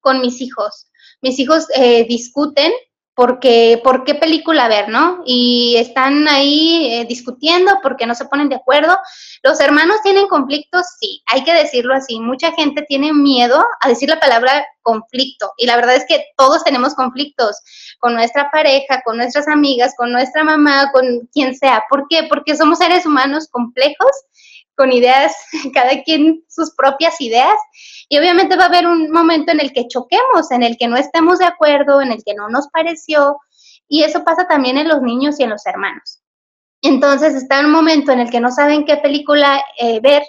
[0.00, 0.90] con mis hijos
[1.22, 2.72] mis hijos eh, discuten
[3.20, 5.20] porque, por qué película ver, ¿no?
[5.26, 8.96] Y están ahí eh, discutiendo porque no se ponen de acuerdo.
[9.42, 12.18] Los hermanos tienen conflictos, sí, hay que decirlo así.
[12.18, 16.64] Mucha gente tiene miedo a decir la palabra conflicto y la verdad es que todos
[16.64, 17.58] tenemos conflictos
[17.98, 21.84] con nuestra pareja, con nuestras amigas, con nuestra mamá, con quien sea.
[21.90, 22.22] ¿Por qué?
[22.26, 24.12] Porque somos seres humanos complejos
[24.80, 25.34] con ideas,
[25.74, 27.54] cada quien sus propias ideas.
[28.08, 30.96] Y obviamente va a haber un momento en el que choquemos, en el que no
[30.96, 33.36] estemos de acuerdo, en el que no nos pareció.
[33.88, 36.22] Y eso pasa también en los niños y en los hermanos.
[36.80, 40.22] Entonces está un momento en el que no saben qué película eh, ver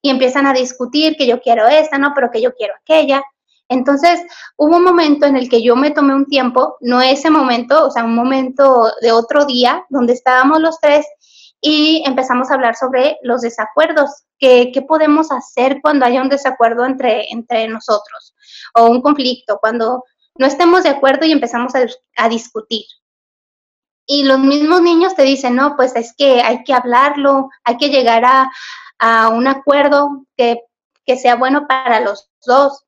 [0.00, 3.22] y empiezan a discutir que yo quiero esta, no, pero que yo quiero aquella.
[3.68, 4.22] Entonces
[4.56, 7.90] hubo un momento en el que yo me tomé un tiempo, no ese momento, o
[7.90, 11.06] sea, un momento de otro día, donde estábamos los tres
[11.66, 17.32] y empezamos a hablar sobre los desacuerdos, qué, podemos hacer cuando haya un desacuerdo entre,
[17.32, 18.34] entre nosotros
[18.74, 20.04] o un conflicto, cuando
[20.34, 22.84] no estemos de acuerdo y empezamos a, discutir.
[24.06, 27.88] Y los mismos niños te dicen, no, pues es que hay que hablarlo, hay que
[27.88, 28.52] llegar a,
[28.98, 30.60] a un acuerdo que,
[31.06, 32.84] que sea bueno para los dos.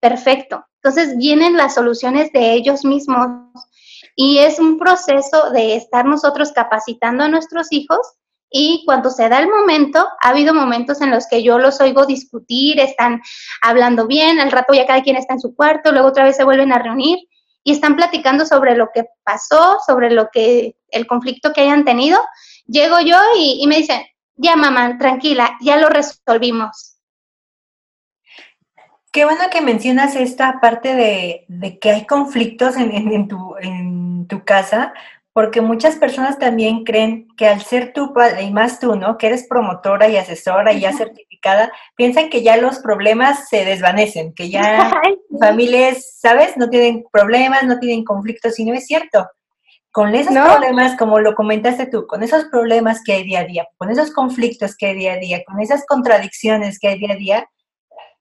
[0.00, 0.64] Perfecto.
[0.82, 3.28] Entonces vienen las soluciones de ellos mismos
[4.16, 8.00] y es un proceso de estar nosotros capacitando a nuestros hijos
[8.50, 12.06] y cuando se da el momento, ha habido momentos en los que yo los oigo
[12.06, 13.20] discutir, están
[13.60, 16.44] hablando bien, al rato ya cada quien está en su cuarto, luego otra vez se
[16.44, 17.18] vuelven a reunir
[17.64, 22.18] y están platicando sobre lo que pasó, sobre lo que, el conflicto que hayan tenido.
[22.66, 24.02] Llego yo y, me dicen,
[24.36, 26.96] ya mamá, tranquila, ya lo resolvimos.
[29.10, 33.56] Qué bueno que mencionas esta parte de, que hay conflictos en, tu,
[34.26, 34.92] tu casa,
[35.36, 39.18] porque muchas personas también creen que al ser tú, y más tú, ¿no?
[39.18, 44.32] Que eres promotora y asesora y ya certificada, piensan que ya los problemas se desvanecen,
[44.32, 44.90] que ya
[45.40, 46.56] familias, ¿sabes?
[46.56, 49.28] No tienen problemas, no tienen conflictos, y no es cierto.
[49.92, 53.68] Con esos problemas, como lo comentaste tú, con esos problemas que hay día a día,
[53.76, 57.16] con esos conflictos que hay día a día, con esas contradicciones que hay día a
[57.16, 57.50] día,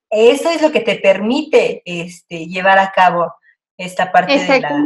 [0.09, 3.33] eso es lo que te permite este, llevar a cabo
[3.77, 4.85] esta parte de la,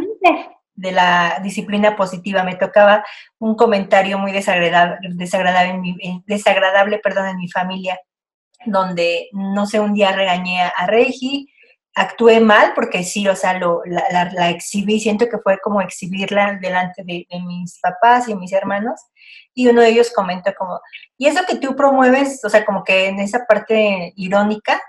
[0.79, 2.43] de la, disciplina positiva.
[2.43, 3.05] Me tocaba
[3.37, 7.99] un comentario muy desagradable, desagradable, en mi, desagradable perdón, en mi familia,
[8.65, 11.51] donde, no sé, un día regañé a Regi,
[11.95, 17.03] actué mal porque sí, o sea, lo, la, exhibí, siento que fue como exhibirla delante
[17.03, 19.01] de, mis papás y mis hermanos,
[19.53, 20.79] y uno de ellos comentó como,
[21.17, 24.79] y eso que tú promueves, o sea, como que en esa parte irónica,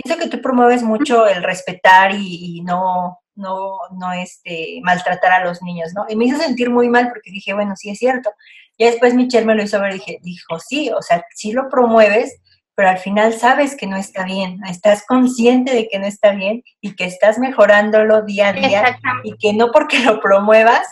[0.00, 5.62] Pienso que tú promueves mucho el respetar y, no, no, no este, maltratar a los
[5.62, 6.04] niños, ¿no?
[6.08, 8.30] Y me hizo sentir muy mal porque dije, bueno, sí es cierto.
[8.76, 11.68] Y después Michelle me lo hizo ver y dije, dijo, sí, o sea, sí lo
[11.68, 12.40] promueves,
[12.74, 16.62] pero al final sabes que no está bien, estás consciente de que no está bien
[16.80, 20.86] y que estás mejorándolo día a día y que no porque lo promuevas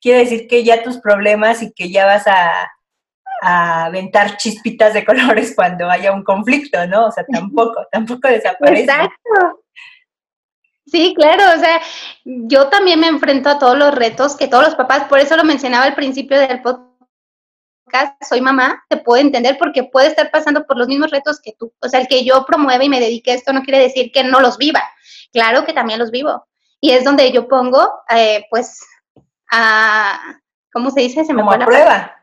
[0.00, 2.70] quiere decir que ya tus problemas y que ya vas a,
[3.42, 7.06] a aventar chispitas de colores cuando haya un conflicto, ¿no?
[7.06, 8.82] O sea, tampoco, tampoco desaparece.
[8.82, 9.64] Exacto.
[10.86, 11.80] Sí, claro, o sea,
[12.24, 15.42] yo también me enfrento a todos los retos que todos los papás, por eso lo
[15.42, 20.76] mencionaba al principio del podcast, soy mamá, te puedo entender porque puede estar pasando por
[20.76, 21.72] los mismos retos que tú.
[21.80, 24.22] O sea, el que yo promueva y me dedique a esto no quiere decir que
[24.22, 24.82] no los viva.
[25.32, 26.46] Claro que también los vivo.
[26.80, 28.80] Y es donde yo pongo, eh, pues,
[29.50, 30.20] a,
[30.72, 31.24] ¿cómo se dice?
[31.24, 32.15] Se me Como a prueba.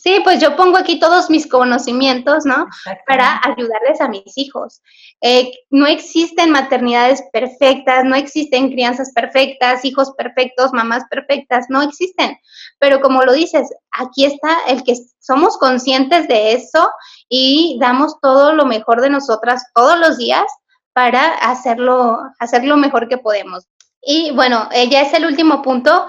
[0.00, 2.68] Sí, pues yo pongo aquí todos mis conocimientos, ¿no?
[3.04, 4.80] Para ayudarles a mis hijos.
[5.20, 12.38] Eh, no existen maternidades perfectas, no existen crianzas perfectas, hijos perfectos, mamás perfectas, no existen.
[12.78, 16.88] Pero como lo dices, aquí está el que somos conscientes de eso
[17.28, 20.46] y damos todo lo mejor de nosotras todos los días
[20.92, 23.66] para hacerlo, hacer lo mejor que podemos.
[24.10, 26.06] Y bueno, eh, ya es el último punto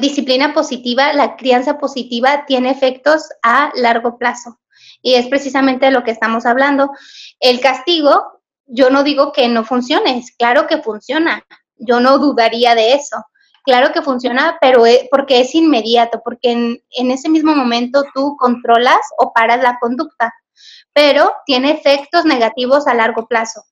[0.00, 4.58] disciplina positiva, la crianza positiva tiene efectos a largo plazo.
[5.02, 6.90] Y es precisamente de lo que estamos hablando.
[7.38, 11.44] El castigo, yo no digo que no funcione, es claro que funciona.
[11.76, 13.16] Yo no dudaría de eso.
[13.64, 19.00] Claro que funciona, pero es porque es inmediato, porque en ese mismo momento tú controlas
[19.18, 20.34] o paras la conducta,
[20.92, 23.62] pero tiene efectos negativos a largo plazo.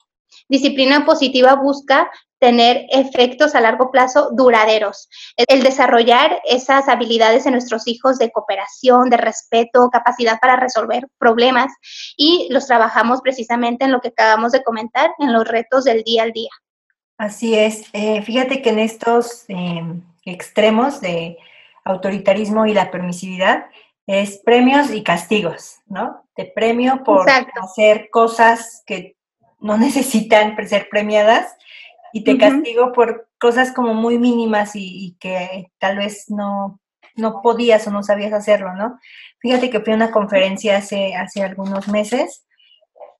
[0.48, 5.08] Disciplina positiva busca tener efectos a largo plazo duraderos.
[5.36, 11.72] El desarrollar esas habilidades en nuestros hijos de cooperación, de respeto, capacidad para resolver problemas
[12.18, 16.24] y los trabajamos precisamente en lo que acabamos de comentar, en los retos del día
[16.24, 16.50] al día.
[17.16, 17.84] Así es.
[17.94, 21.38] Eh, fíjate que en estos em, extremos de
[21.84, 23.66] autoritarismo y la permisividad
[24.06, 26.26] es premios y castigos, ¿no?
[26.34, 29.16] Te premio por hacer cosas que
[29.64, 31.56] no necesitan ser premiadas
[32.12, 36.78] y te castigo por cosas como muy mínimas y, que tal vez no,
[37.16, 39.00] no podías o no sabías hacerlo, ¿no?
[39.40, 42.44] Fíjate que fui a una conferencia hace, hace algunos meses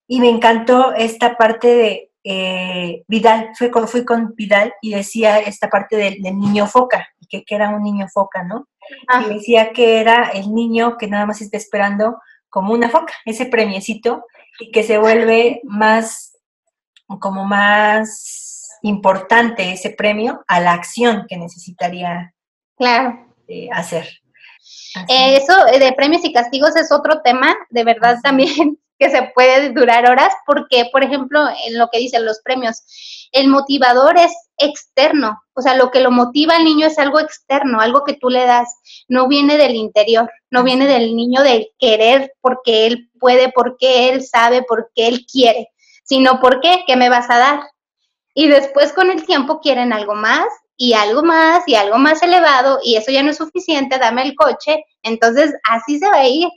[0.07, 5.39] y me encantó esta parte de eh, Vidal, fui con, fui con Vidal y decía
[5.39, 8.69] esta parte del, niño foca, que, que, era un niño foca, ¿no?
[9.09, 9.25] Ah.
[9.27, 12.19] Y decía que era el niño que nada más está esperando
[12.49, 14.25] como una foca, ese premiecito,
[14.59, 16.34] y que se vuelve más,
[17.21, 22.35] como más importante ese premio a la acción que necesitaría
[22.77, 23.27] claro.
[23.49, 24.09] Eh, hacer.
[25.09, 30.09] Eso de premios y castigos es otro tema, de verdad también, que se puede durar
[30.09, 35.63] horas, porque, por ejemplo, en lo que dicen los premios, el motivador es externo, o
[35.63, 38.69] sea, lo que lo motiva al niño es algo externo, algo que tú le das,
[39.09, 44.23] no viene del interior, no viene del niño del querer porque él puede, porque él
[44.23, 45.71] sabe, porque él quiere,
[46.05, 47.61] sino porque, ¿qué me vas a dar?
[48.35, 50.47] Y después con el tiempo quieren algo más
[50.77, 54.35] y algo más y algo más elevado y eso ya no es suficiente, dame el
[54.35, 54.85] coche.
[55.03, 56.49] Entonces así se va a ir.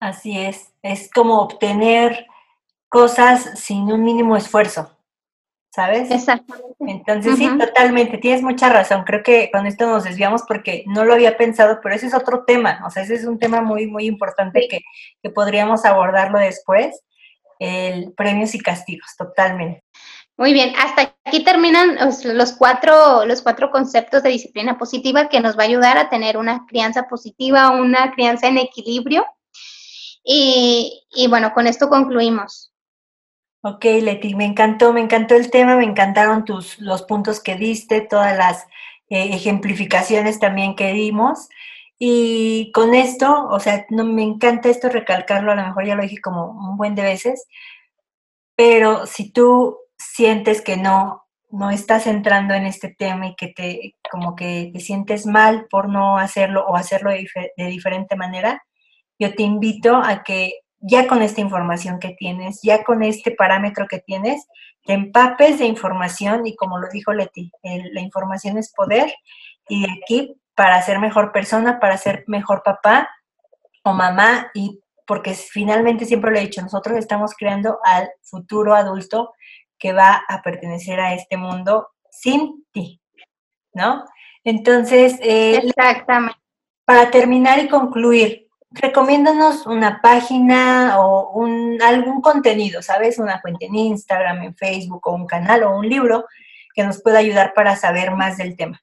[0.00, 2.26] Así es, es como obtener
[2.88, 4.96] cosas sin un mínimo esfuerzo,
[5.74, 6.10] ¿sabes?
[6.10, 6.68] Exactamente.
[6.80, 9.02] Entonces sí, totalmente, tienes mucha razón.
[9.04, 12.44] Creo que con esto nos desviamos porque no lo había pensado, pero ese es otro
[12.44, 14.82] tema, o sea, ese es un tema muy, muy importante que,
[15.22, 17.02] que podríamos abordarlo después,
[17.58, 19.84] el premios y castigos, totalmente.
[20.38, 25.58] Muy bien, hasta aquí terminan los cuatro, los cuatro conceptos de disciplina positiva que nos
[25.58, 29.26] va a ayudar a tener una crianza positiva, una crianza en equilibrio.
[30.22, 32.72] Y, bueno, con esto concluimos.
[33.62, 38.02] Ok, Leti, me encantó, me encantó el tema, me encantaron tus, los puntos que diste,
[38.02, 38.64] todas las
[39.08, 41.48] eh, ejemplificaciones también que dimos.
[41.98, 46.02] Y con esto, o sea, no me encanta esto recalcarlo, a lo mejor ya lo
[46.02, 47.44] dije como un buen de veces,
[48.54, 53.96] pero si tú sientes que no, no estás entrando en este tema y que te,
[54.10, 57.26] como que te sientes mal por no hacerlo o hacerlo de,
[57.56, 58.62] de diferente manera,
[59.18, 63.86] yo te invito a que ya con esta información que tienes, ya con este parámetro
[63.88, 64.46] que tienes,
[64.84, 69.12] te empapes de información y como lo dijo Leti, la información es poder
[69.68, 73.08] y de aquí para ser mejor persona, para ser mejor papá
[73.84, 79.34] o mamá y porque finalmente siempre lo he dicho, nosotros estamos creando al futuro adulto
[79.78, 83.00] que va a pertenecer a este mundo sin ti,
[83.72, 84.04] ¿no?
[84.42, 86.40] Entonces, eh, Exactamente.
[86.84, 93.20] para terminar y concluir, recomiéndanos una página o un, algún contenido, ¿sabes?
[93.20, 96.24] Una cuenta en Instagram, en Facebook o un canal o un libro
[96.74, 98.82] que nos pueda ayudar para saber más del tema.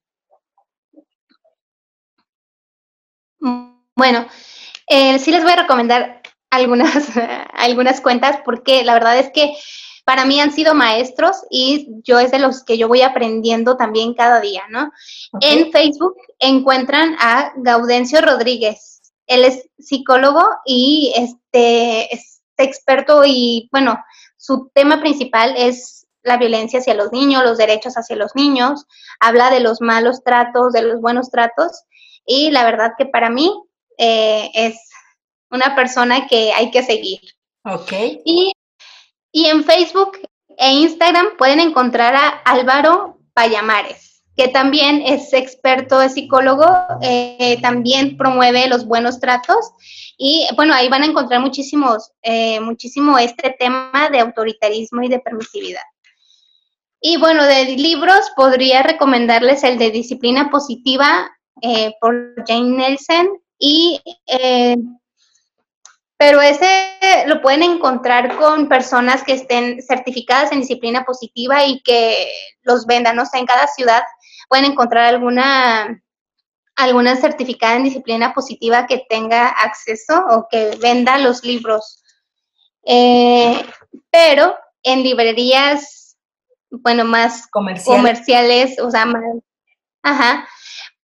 [3.39, 4.27] Bueno,
[4.88, 7.09] eh, sí les voy a recomendar algunas,
[7.53, 9.55] algunas cuentas porque la verdad es que
[10.05, 14.13] para mí han sido maestros y yo es de los que yo voy aprendiendo también
[14.13, 14.91] cada día, ¿no?
[15.41, 19.01] En Facebook encuentran a Gaudencio Rodríguez.
[19.25, 23.97] Él es psicólogo y este es experto y bueno,
[24.38, 28.86] su tema principal es la violencia hacia los niños, los derechos hacia los niños,
[29.19, 31.83] habla de los malos tratos, de los buenos tratos
[32.26, 33.51] y la verdad que para mí
[33.97, 34.76] eh, es
[35.49, 37.21] una persona que hay que seguir.
[37.63, 37.91] Ok.
[38.26, 38.53] Y,
[39.32, 40.19] y en Facebook
[40.57, 46.65] e Instagram pueden encontrar a Álvaro Payamares, que también es experto, es psicólogo,
[47.01, 49.71] eh, también promueve los buenos tratos
[50.17, 55.19] y bueno, ahí van a encontrar muchísimos, eh, muchísimo este tema de autoritarismo y de
[55.19, 55.84] permisividad.
[57.01, 61.30] Y bueno, de libros podría recomendarles el de Disciplina Positiva
[61.62, 64.01] eh, por Jane Nelson y
[66.18, 66.93] pero ese
[67.28, 72.30] lo pueden encontrar con personas que estén certificadas en disciplina positiva y que
[72.64, 74.01] los vendan, no sé, en cada ciudad
[74.47, 76.01] pueden encontrar alguna
[76.78, 82.03] alguna certificada en disciplina positiva que tenga acceso o que venda los libros.
[82.86, 83.66] Eh,
[84.12, 86.18] pero en librerías,
[86.70, 89.24] bueno, más comerciales, o sea, más,
[90.03, 90.47] ajá,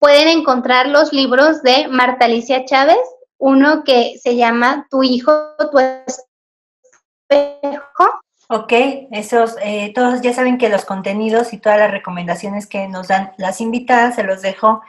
[0.01, 2.97] pueden encontrar los libros de Marta Alicia Chávez
[3.37, 5.31] uno que se llama Tu hijo,
[5.71, 5.79] tu
[7.29, 8.09] espejo.
[8.49, 8.73] Ok,
[9.11, 13.31] esos, eh, todos ya saben que los contenidos y todas las recomendaciones que nos dan
[13.37, 14.81] las invitadas se los dejo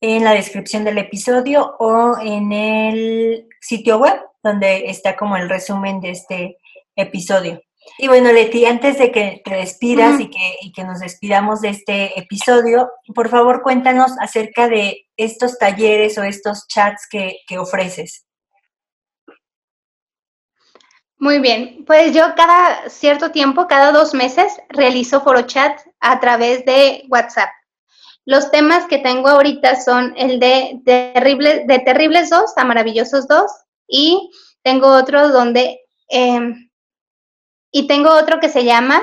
[0.00, 6.00] en la descripción del episodio o en el sitio web donde está como el resumen
[6.00, 6.58] de este
[6.94, 7.62] episodio.
[7.96, 11.70] Y bueno, Leti, antes de que te despidas y, que, y que nos despidamos de
[11.70, 18.26] este episodio, por favor cuéntanos acerca de estos talleres o estos chats que, que ofreces.
[21.20, 26.64] Muy bien, pues yo cada cierto tiempo, cada dos meses, realizo foro chat a través
[26.64, 27.48] de WhatsApp.
[28.24, 33.50] Los temas que tengo ahorita son el de, terrible, de Terribles 2 a Maravillosos 2
[33.88, 34.30] y
[34.62, 36.67] tengo otro donde em,
[37.70, 39.02] y tengo otro que se llama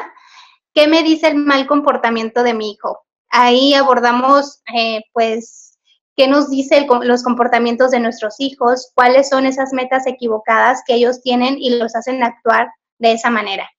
[0.76, 3.00] ¿Qué me dice el mal comportamiento de mi hijo?
[3.30, 5.80] Ahí abordamos, eh, pues,
[6.18, 11.22] qué nos dice los comportamientos de nuestros hijos, cuáles son esas metas equivocadas que ellos
[11.22, 12.68] tienen y los hacen actuar
[13.00, 13.70] de esa manera.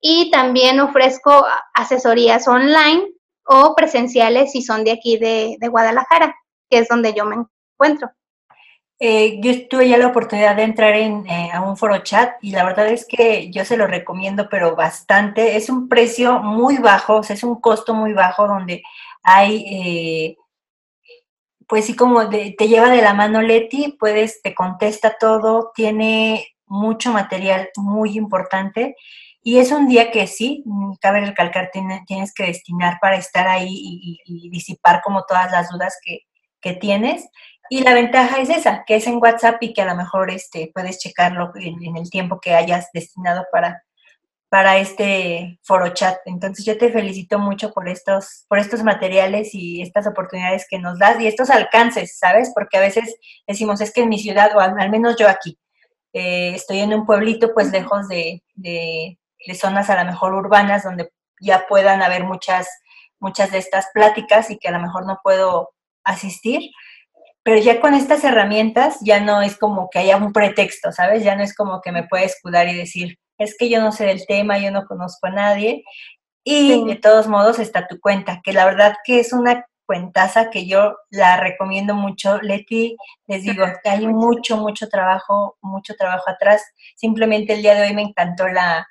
[0.00, 1.44] Y también ofrezco
[1.74, 3.08] asesorías online
[3.44, 6.36] o presenciales si son de aquí de Guadalajara,
[6.70, 7.36] que es donde yo me
[7.74, 8.12] encuentro.
[9.02, 12.50] Eh, yo tuve ya la oportunidad de entrar en, eh, a un foro chat y
[12.52, 15.56] la verdad es que yo se lo recomiendo, pero bastante.
[15.56, 18.82] Es un precio muy bajo, o sea, es un costo muy bajo donde
[19.22, 20.36] hay, eh,
[21.66, 27.12] pues sí, como te lleva de la mano Leti, puedes, te contesta todo, tiene mucho
[27.12, 28.96] material muy importante
[29.42, 30.64] y es un día que sí,
[31.00, 31.70] cabe recalcar,
[32.06, 36.20] tienes que destinar para estar ahí y, disipar como todas las dudas que,
[36.60, 37.26] que tienes.
[37.72, 40.72] Y la ventaja es esa, que es en WhatsApp y que a lo mejor este,
[40.74, 43.84] puedes checarlo en, el tiempo que hayas destinado para,
[44.48, 46.18] para este foro chat.
[46.24, 50.98] Entonces yo te felicito mucho por estos, por estos materiales y estas oportunidades que nos
[50.98, 52.50] das y estos alcances, ¿sabes?
[52.52, 53.14] Porque a veces
[53.46, 55.56] decimos, es que en mi ciudad, o al, menos yo aquí,
[56.12, 59.16] eh, estoy en un pueblito pues lejos de, de,
[59.46, 62.68] de, zonas a lo mejor urbanas donde ya puedan haber muchas,
[63.20, 65.70] muchas de estas pláticas y que a lo mejor no puedo
[66.02, 66.62] asistir
[67.42, 71.24] pero ya con estas herramientas ya no es como que haya un pretexto, ¿sabes?
[71.24, 74.06] Ya no es como que me pueda escudar y decir, es que yo no sé
[74.06, 75.84] del tema, yo no conozco a nadie.
[76.44, 80.66] Y de todos modos está tu cuenta, que la verdad que es una cuentaza que
[80.66, 82.40] yo la recomiendo mucho.
[82.42, 86.62] Leti, les digo, hay mucho, mucho trabajo, mucho trabajo atrás.
[86.96, 88.86] Simplemente el día de hoy me encantó la,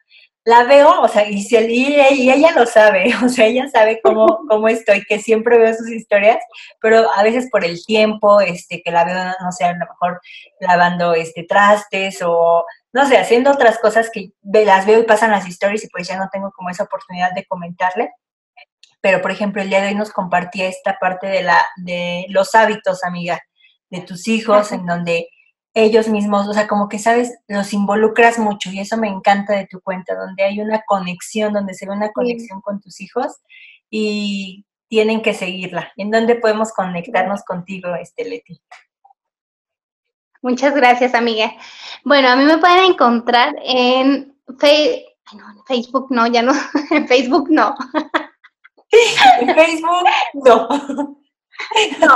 [0.50, 4.68] la veo, o sea, y, y, ella lo sabe, o sea, ella sabe cómo, cómo
[4.68, 6.40] estoy, que siempre veo sus historias,
[6.82, 10.20] pero a veces por el tiempo, este, que la veo, no sé, a lo mejor
[10.60, 15.48] lavando este trastes o, no sé, haciendo otras cosas que las veo y pasan las
[15.48, 18.10] historias y pues ya no tengo como esa oportunidad de comentarle.
[19.02, 22.56] Pero, por ejemplo, el día de hoy nos compartía esta parte de, la, de los
[22.56, 23.40] hábitos, amiga,
[23.92, 25.30] de tus hijos, en donde
[25.74, 29.68] ellos mismos, o sea, como que sabes, los involucras mucho y eso me encanta de
[29.68, 33.28] tu cuenta, donde hay una conexión, donde se ve una conexión con tus hijos
[33.90, 35.92] y tienen que seguirla.
[35.96, 38.62] ¿En dónde podemos conectarnos contigo, este Leti?
[40.42, 41.54] Muchas gracias, amiga.
[42.04, 44.36] Bueno, a mí me pueden encontrar en,
[45.68, 46.54] Facebook, no, ya no,
[46.92, 47.76] en Facebook no.
[49.42, 50.04] En Facebook
[50.34, 50.68] no.
[52.00, 52.16] No.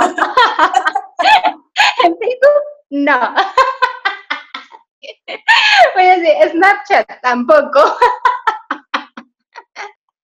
[2.02, 3.18] en Facebook no.
[5.94, 7.96] Voy a decir, Snapchat tampoco.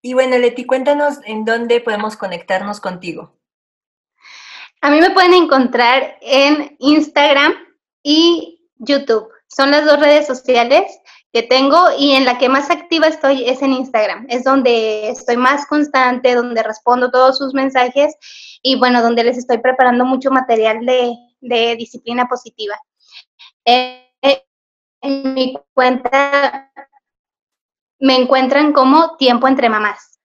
[0.02, 3.34] Y bueno, Leti, cuéntanos en dónde podemos conectarnos contigo.
[4.80, 7.54] A mí me pueden encontrar en Instagram
[8.02, 9.28] y YouTube.
[9.48, 10.84] Son las dos redes sociales
[11.32, 14.26] que tengo y en la que más activa estoy es en Instagram.
[14.28, 18.14] Es donde estoy más constante, donde respondo todos sus mensajes
[18.62, 22.76] y bueno, donde les estoy preparando mucho material de, disciplina positiva.
[23.64, 24.04] Eh,
[25.00, 26.72] en mi cuenta
[28.00, 30.20] me encuentran como tiempo entre mamás.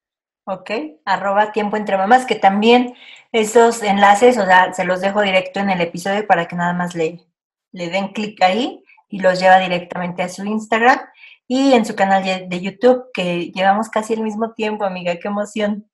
[0.45, 0.71] Ok,
[1.05, 2.95] arroba tiempo entre mamás, que también
[3.31, 6.95] esos enlaces, o sea, se los dejo directo en el episodio para que nada más
[6.95, 7.25] le,
[7.71, 10.99] le den clic ahí y los lleva directamente a su Instagram
[11.47, 15.89] y en su canal de YouTube, que llevamos casi el mismo tiempo, amiga, qué emoción.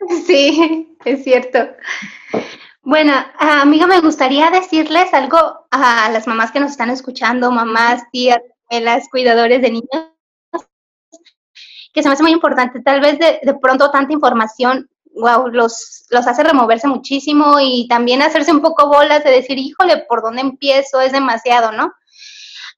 [0.26, 1.60] Sí, es cierto.
[2.84, 5.38] Bueno, amiga, me gustaría decirles algo
[5.70, 10.10] a las mamás que nos están escuchando, mamás, tías, abuelas, cuidadores de niños,
[11.92, 12.82] que se me hace muy importante.
[12.82, 18.20] Tal vez de, de pronto tanta información, wow, los, los hace removerse muchísimo y también
[18.20, 21.00] hacerse un poco bolas de decir, híjole, ¿por dónde empiezo?
[21.00, 21.92] Es demasiado, ¿no?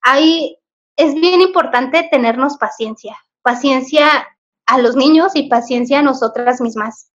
[0.03, 0.59] Ahí
[0.97, 4.29] es bien importante tenernos paciencia, paciencia
[4.67, 7.11] a los niños y paciencia a nosotras mismas,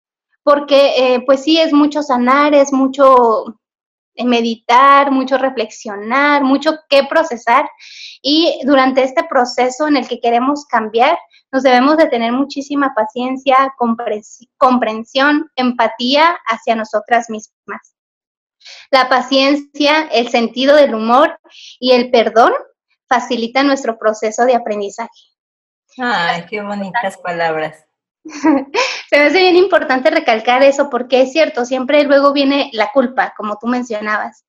[0.49, 3.61] porque eh, pues sí, es mucho sanar, es mucho
[4.17, 7.69] meditar, mucho reflexionar, mucho que procesar
[8.23, 11.19] y durante este proceso en el que queremos cambiar,
[11.53, 13.75] nos debemos de tener muchísima paciencia,
[14.57, 17.95] comprensión, empatía hacia nosotras mismas.
[18.91, 21.39] La paciencia, el sentido del humor
[21.79, 22.55] y el perdón
[23.07, 25.11] facilitan nuestro proceso de aprendizaje.
[25.99, 27.88] Ay, qué bonitas palabras.
[28.25, 33.35] Se me hace bien importante recalcar eso porque es cierto, siempre luego viene la culpa,
[33.37, 34.45] como tú mencionabas.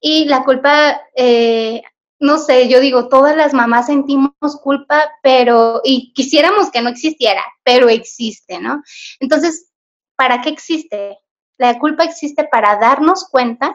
[0.00, 1.82] Y la culpa eh,
[2.20, 4.30] no sé, yo digo, todas las mamás sentimos
[4.62, 8.82] culpa, pero, y quisiéramos que no existiera, pero existe, ¿no?
[9.20, 9.70] Entonces,
[10.16, 11.18] ¿para qué existe?
[11.56, 13.74] La culpa existe para darnos cuenta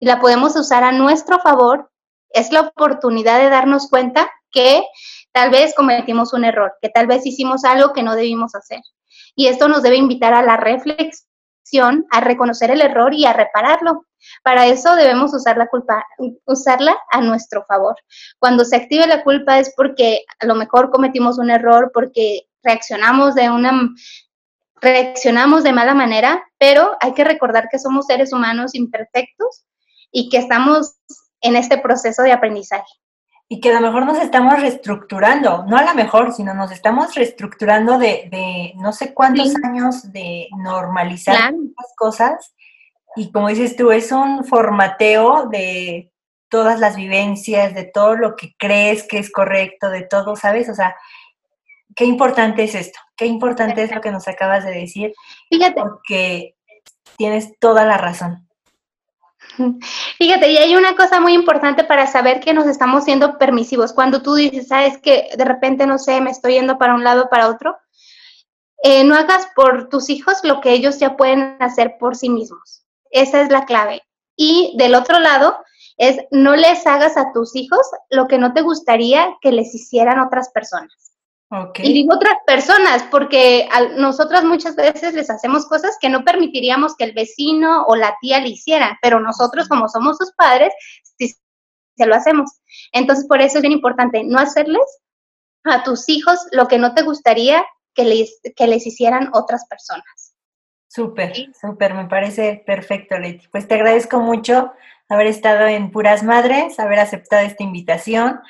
[0.00, 1.92] y la podemos usar a nuestro favor.
[2.30, 4.82] Es la oportunidad de darnos cuenta que
[5.36, 8.80] tal vez cometimos un error, que tal vez hicimos algo que no debimos hacer.
[9.34, 14.06] Y esto nos debe invitar a la reflexión, a reconocer el error y a repararlo.
[14.42, 16.02] Para eso debemos usar la culpa,
[16.46, 17.96] usarla a nuestro favor.
[18.38, 23.34] Cuando se active la culpa es porque a lo mejor cometimos un error, porque reaccionamos
[23.34, 23.90] de una
[24.80, 29.66] reaccionamos de mala manera, pero hay que recordar que somos seres humanos imperfectos
[30.10, 30.94] y que estamos
[31.42, 32.90] en este proceso de aprendizaje.
[33.48, 37.14] Y que a lo mejor nos estamos reestructurando, no a lo mejor, sino nos estamos
[37.14, 42.56] reestructurando de, no sé cuántos años de normalizar las cosas
[43.16, 46.12] y como dices tú, es un formateo de
[46.50, 50.68] todas las vivencias, de todo lo que crees que es correcto, de todo, ¿sabes?
[50.68, 50.94] O sea,
[51.96, 55.14] qué importante es esto, qué importante es lo que nos acabas de decir,
[55.48, 55.80] Fíjate.
[55.80, 56.54] porque
[57.16, 58.45] tienes toda la razón.
[60.18, 63.92] Fíjate, y hay una cosa muy importante para saber que nos estamos siendo permisivos.
[63.92, 67.28] Cuando tú dices, sabes que de repente, no sé, me estoy yendo para un lado,
[67.30, 67.76] para otro,
[68.82, 72.84] eh, no hagas por tus hijos lo que ellos ya pueden hacer por sí mismos.
[73.10, 74.02] Esa es la clave.
[74.36, 75.56] Y del otro lado
[75.96, 77.80] es no les hagas a tus hijos
[78.10, 81.15] lo que no te gustaría que les hicieran otras personas.
[81.78, 86.96] Y digo otras personas porque a nosotras muchas veces les hacemos cosas que no permitiríamos
[86.96, 90.72] que el vecino o la tía le hicieran, pero nosotros como somos sus padres,
[91.16, 91.32] sí
[91.96, 92.50] se lo hacemos.
[92.92, 94.84] Entonces por eso es bien importante no hacerles
[95.64, 100.34] a tus hijos lo que no te gustaría que les, que les hicieran otras personas.
[100.88, 103.46] Súper, súper, me parece perfecto, Leti.
[103.48, 104.72] Pues te agradezco mucho
[105.08, 108.40] haber estado en Puras Madres, haber aceptado esta invitación.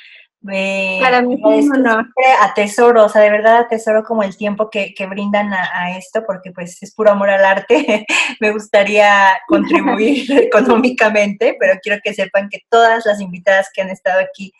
[0.46, 2.06] Para mí es un honor.
[2.40, 6.82] Atesoro, o sea, de verdad atesoro como el tiempo que, brindan a, esto, porque pues
[6.82, 8.06] es puro amor al arte.
[8.40, 14.20] Me gustaría contribuir económicamente, pero quiero que sepan que todas las invitadas que han estado
[14.20, 14.52] aquí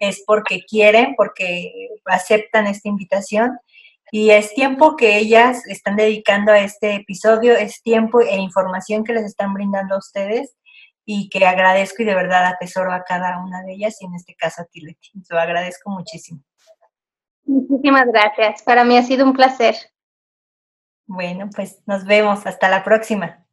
[0.00, 3.58] es porque quieren, porque aceptan esta invitación
[4.10, 9.12] y es tiempo que ellas están dedicando a este episodio, es tiempo e información que
[9.12, 10.54] les están brindando a ustedes
[11.04, 14.34] y que agradezco y de verdad atesoro a cada una de ellas y en este
[14.34, 15.12] caso a ti, Leti.
[15.28, 16.40] Lo agradezco muchísimo.
[17.44, 18.62] Muchísimas gracias.
[18.62, 19.74] Para mí ha sido un placer.
[21.06, 22.46] Bueno, pues nos vemos.
[22.46, 23.44] Hasta la próxima.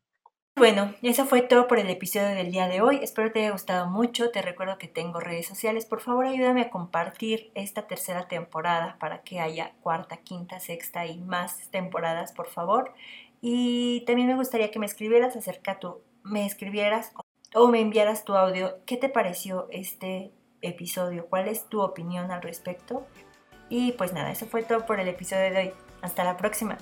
[0.55, 2.99] Bueno, eso fue todo por el episodio del día de hoy.
[3.01, 4.31] Espero te haya gustado mucho.
[4.31, 5.85] Te recuerdo que tengo redes sociales.
[5.85, 11.19] Por favor, ayúdame a compartir esta tercera temporada para que haya cuarta, quinta, sexta y
[11.19, 12.93] más temporadas, por favor.
[13.41, 17.13] Y también me gustaría que me escribieras acerca tu, me escribieras
[17.53, 18.79] o me enviaras tu audio.
[18.85, 20.31] ¿Qué te pareció este
[20.61, 21.27] episodio?
[21.27, 23.05] ¿Cuál es tu opinión al respecto?
[23.69, 25.73] Y pues nada, eso fue todo por el episodio de hoy.
[26.01, 26.77] Hasta la próxima.